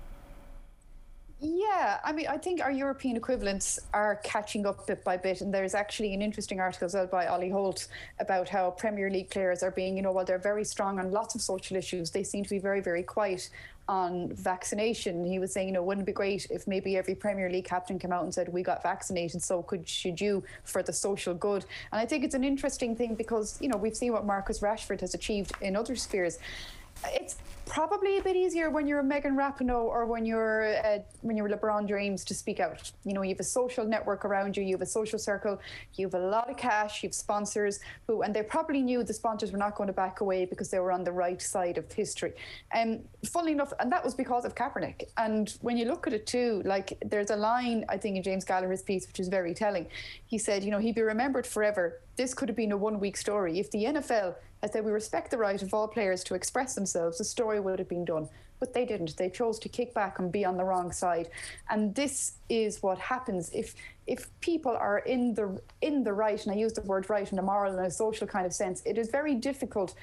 [1.40, 5.40] Yeah, I mean, I think our European equivalents are catching up bit by bit.
[5.40, 7.86] And there's actually an interesting article as well by Ollie Holt
[8.18, 11.37] about how Premier League players are being, you know, while they're very strong on lots
[11.37, 13.50] of social issues, they seem to be very, very quiet
[13.88, 15.24] on vaccination.
[15.24, 17.98] He was saying, you know, wouldn't it be great if maybe every Premier League captain
[17.98, 21.64] came out and said, we got vaccinated, so could should you for the social good?
[21.92, 25.00] And I think it's an interesting thing because, you know, we've seen what Marcus Rashford
[25.00, 26.38] has achieved in other spheres
[27.06, 27.36] it's
[27.68, 31.49] probably a bit easier when you're a Megan Rapinoe or when you're uh, when you're
[31.49, 32.90] LeBron James to speak out.
[33.04, 35.61] You know, you have a social network around you, you have a social circle,
[35.95, 39.12] you have a lot of cash, you have sponsors who, and they probably knew the
[39.12, 41.90] sponsors were not going to back away because they were on the right side of
[41.92, 42.32] history.
[42.72, 45.04] And um, funnily enough, and that was because of Kaepernick.
[45.16, 48.45] And when you look at it too, like there's a line I think in James
[48.45, 49.86] Gallagher's piece which is very telling.
[50.26, 52.00] He said, you know, he'd be remembered forever.
[52.16, 55.30] This could have been a one week story if the NFL had said we respect
[55.30, 57.18] the right of all players to express themselves.
[57.18, 58.29] The story would have been done,
[58.61, 59.17] but they didn't.
[59.17, 61.29] They chose to kick back and be on the wrong side,
[61.71, 63.75] and this is what happens if
[64.07, 66.43] if people are in the in the right.
[66.45, 68.83] And I use the word right in a moral and a social kind of sense.
[68.85, 69.95] It is very difficult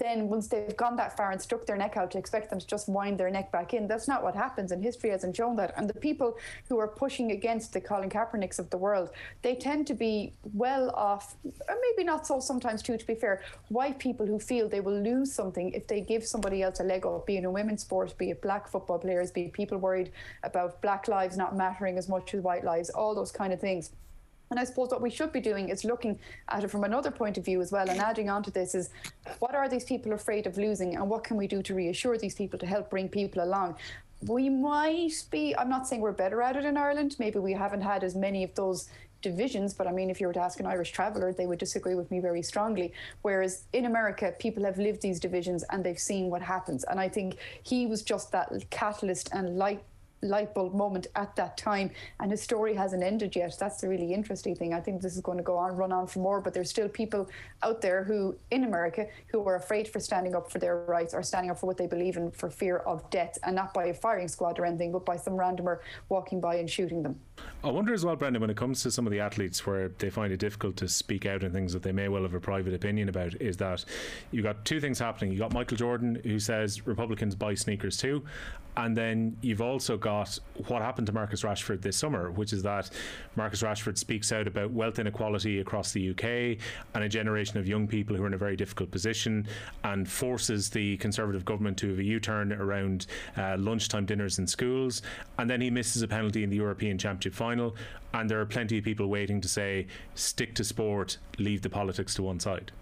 [0.00, 2.66] then once they've gone that far and stuck their neck out to expect them to
[2.66, 3.86] just wind their neck back in.
[3.86, 5.74] That's not what happens, and history hasn't shown that.
[5.76, 9.10] And the people who are pushing against the Colin Kaepernicks of the world,
[9.42, 13.42] they tend to be well off, or maybe not so sometimes too, to be fair,
[13.68, 17.04] white people who feel they will lose something if they give somebody else a leg
[17.06, 20.10] up, be it a women's sport, be it black football players, be people worried
[20.42, 23.90] about black lives not mattering as much as white lives, all those kind of things.
[24.50, 26.18] And I suppose what we should be doing is looking
[26.48, 27.88] at it from another point of view as well.
[27.88, 28.90] And adding on to this is
[29.38, 32.34] what are these people afraid of losing and what can we do to reassure these
[32.34, 33.76] people to help bring people along?
[34.26, 37.14] We might be, I'm not saying we're better at it in Ireland.
[37.20, 38.88] Maybe we haven't had as many of those
[39.22, 41.94] divisions, but I mean, if you were to ask an Irish traveller, they would disagree
[41.94, 42.92] with me very strongly.
[43.22, 46.82] Whereas in America, people have lived these divisions and they've seen what happens.
[46.84, 49.82] And I think he was just that catalyst and light
[50.22, 51.90] light bulb moment at that time
[52.20, 53.56] and his story hasn't ended yet.
[53.58, 54.74] That's the really interesting thing.
[54.74, 56.88] I think this is going to go on run on for more but there's still
[56.88, 57.28] people
[57.62, 61.22] out there who in america who are afraid for standing up for their rights or
[61.22, 63.94] standing up for what they believe in for fear of death and not by a
[63.94, 65.78] firing squad or anything but by some randomer
[66.08, 67.18] walking by and shooting them
[67.62, 70.10] i wonder as well brendan when it comes to some of the athletes where they
[70.10, 72.74] find it difficult to speak out in things that they may well have a private
[72.74, 73.84] opinion about is that
[74.30, 78.22] you got two things happening you got michael jordan who says republicans buy sneakers too
[78.76, 80.38] and then you've also got
[80.68, 82.90] what happened to Marcus Rashford this summer, which is that
[83.36, 86.58] Marcus Rashford speaks out about wealth inequality across the UK
[86.94, 89.46] and a generation of young people who are in a very difficult position
[89.84, 93.06] and forces the Conservative government to have a U turn around
[93.36, 95.02] uh, lunchtime dinners in schools.
[95.38, 97.76] And then he misses a penalty in the European Championship final.
[98.12, 102.14] And there are plenty of people waiting to say, stick to sport, leave the politics
[102.14, 102.72] to one side.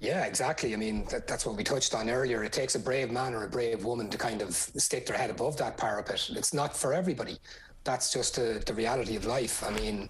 [0.00, 0.74] Yeah, exactly.
[0.74, 2.44] I mean, that, that's what we touched on earlier.
[2.44, 5.30] It takes a brave man or a brave woman to kind of stick their head
[5.30, 6.30] above that parapet.
[6.30, 7.38] It's not for everybody.
[7.82, 9.64] That's just uh, the reality of life.
[9.64, 10.08] I mean,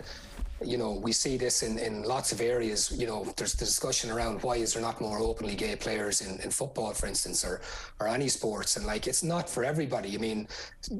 [0.64, 2.92] you know, we see this in, in lots of areas.
[2.92, 6.40] You know, there's the discussion around why is there not more openly gay players in,
[6.40, 7.60] in football, for instance, or
[8.00, 8.76] or any sports.
[8.76, 10.14] And like, it's not for everybody.
[10.14, 10.48] I mean,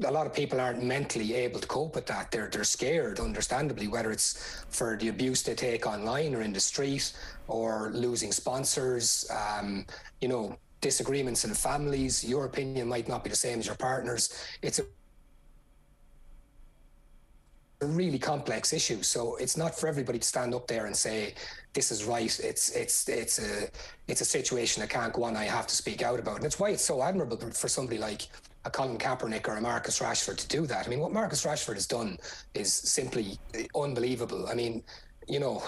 [0.05, 2.31] a lot of people aren't mentally able to cope with that.
[2.31, 6.59] They're they're scared, understandably, whether it's for the abuse they take online or in the
[6.59, 7.13] street,
[7.47, 9.29] or losing sponsors.
[9.29, 9.85] Um,
[10.21, 12.23] you know, disagreements in families.
[12.23, 14.33] Your opinion might not be the same as your partner's.
[14.61, 14.85] It's a a
[17.87, 19.01] really complex issue.
[19.01, 21.33] So it's not for everybody to stand up there and say
[21.73, 22.39] this is right.
[22.39, 23.69] It's it's it's a
[24.07, 25.37] it's a situation that can't go on.
[25.37, 28.27] I have to speak out about, and it's why it's so admirable for somebody like
[28.65, 30.85] a Colin Kaepernick or a Marcus Rashford to do that.
[30.85, 32.17] I mean, what Marcus Rashford has done
[32.53, 33.39] is simply
[33.75, 34.47] unbelievable.
[34.49, 34.83] I mean,
[35.27, 35.63] you know.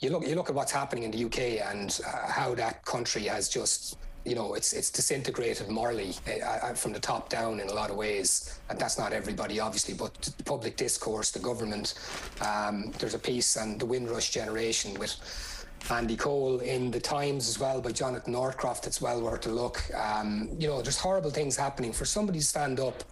[0.00, 3.22] You look, you look at what's happening in the UK and uh, how that country
[3.22, 6.14] has just you know, it's it's disintegrated morally
[6.44, 9.94] uh, from the top down in a lot of ways, and that's not everybody, obviously,
[9.94, 11.94] but the public discourse, the government.
[12.40, 15.14] Um, there's a piece on the Windrush generation with
[15.90, 18.86] Andy Cole in the Times as well by Jonathan Northcroft.
[18.86, 19.82] It's well worth a look.
[19.94, 21.92] Um, you know, there's horrible things happening.
[21.92, 23.04] For somebody to stand up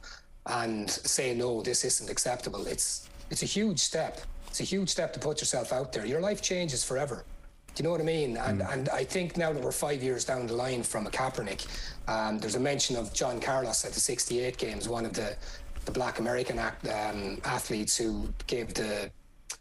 [0.47, 2.67] and say no, this isn't acceptable.
[2.67, 4.23] It's it's a huge step.
[4.49, 6.07] It's a huge step to put yourself out there.
[6.07, 7.25] Your life changes forever
[7.75, 8.37] Do you know what I mean?
[8.37, 8.73] And mm.
[8.73, 11.67] and I think now that we're five years down the line from a Kaepernick,
[12.09, 15.37] um, there's a mention of John Carlos at the '68 games, one of the
[15.85, 19.11] the Black American act, um, athletes who gave the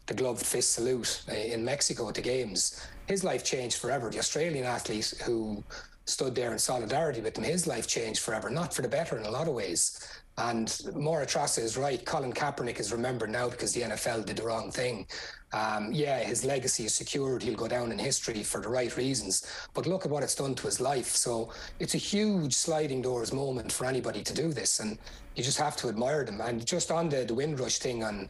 [0.06, 2.84] the gloved fist salute uh, in Mexico at the games.
[3.06, 4.10] His life changed forever.
[4.10, 5.62] The Australian athlete who
[6.04, 9.24] stood there in solidarity with him, his life changed forever, not for the better in
[9.24, 10.06] a lot of ways.
[10.38, 12.04] And Máire Treasa is right.
[12.04, 15.06] Colin Kaepernick is remembered now because the NFL did the wrong thing.
[15.52, 17.42] Um, yeah, his legacy is secured.
[17.42, 19.46] He'll go down in history for the right reasons.
[19.74, 21.08] But look at what it's done to his life.
[21.08, 24.80] So it's a huge sliding doors moment for anybody to do this.
[24.80, 24.98] And
[25.36, 26.40] you just have to admire them.
[26.40, 28.28] And just on the, the Windrush thing on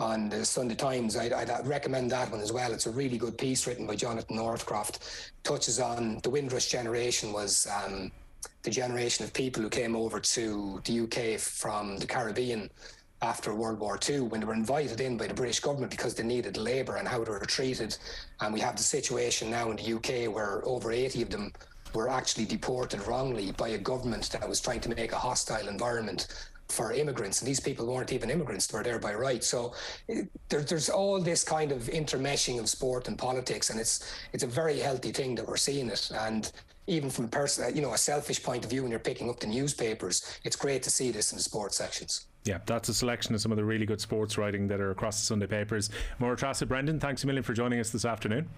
[0.00, 1.16] on the Sunday Times.
[1.16, 2.72] I'd, I'd, recommend that one as well.
[2.72, 5.32] It's a really good piece written by Jonathan Northcroft.
[5.44, 8.10] Touches on the Windrush generation was um,
[8.62, 12.70] the generation of people who came over to the UK from the Caribbean
[13.22, 16.22] after World War II when they were invited in by the British government because they
[16.22, 17.96] needed labour and how they were treated.
[18.40, 21.52] And we have the situation now in the UK where over 80 of them
[21.94, 26.26] were actually deported wrongly by a government that was trying to make a hostile environment
[26.68, 29.44] for immigrants, and these people weren't even immigrants; they were there by right.
[29.44, 29.74] So
[30.08, 34.42] it, there, there's all this kind of intermeshing of sport and politics, and it's it's
[34.42, 36.10] a very healthy thing that we're seeing it.
[36.14, 36.50] And
[36.86, 39.30] even from a person, uh, you know, a selfish point of view, when you're picking
[39.30, 42.26] up the newspapers, it's great to see this in the sports sections.
[42.44, 45.18] Yeah, that's a selection of some of the really good sports writing that are across
[45.18, 45.88] the Sunday papers.
[46.20, 48.48] Máire Treasa, Brendan, thanks a million for joining us this afternoon.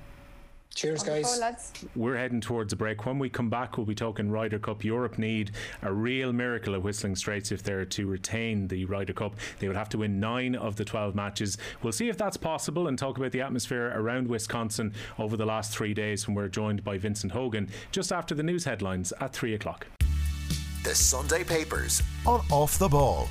[0.77, 1.73] Cheers, guys.
[1.95, 3.07] We're heading towards a break.
[3.07, 4.85] When we come back, we'll be talking Ryder Cup.
[4.85, 9.37] Europe need a real miracle at Whistling Straits if they're to retain the Ryder Cup.
[9.59, 11.57] They would have to win nine of the 12 matches.
[11.83, 15.73] We'll see if that's possible and talk about the atmosphere around Wisconsin over the last
[15.75, 19.55] three days when we're joined by Vincent Hogan just after the news headlines at three
[19.55, 19.87] o'clock.
[20.83, 23.31] The Sunday Papers on Off the Ball.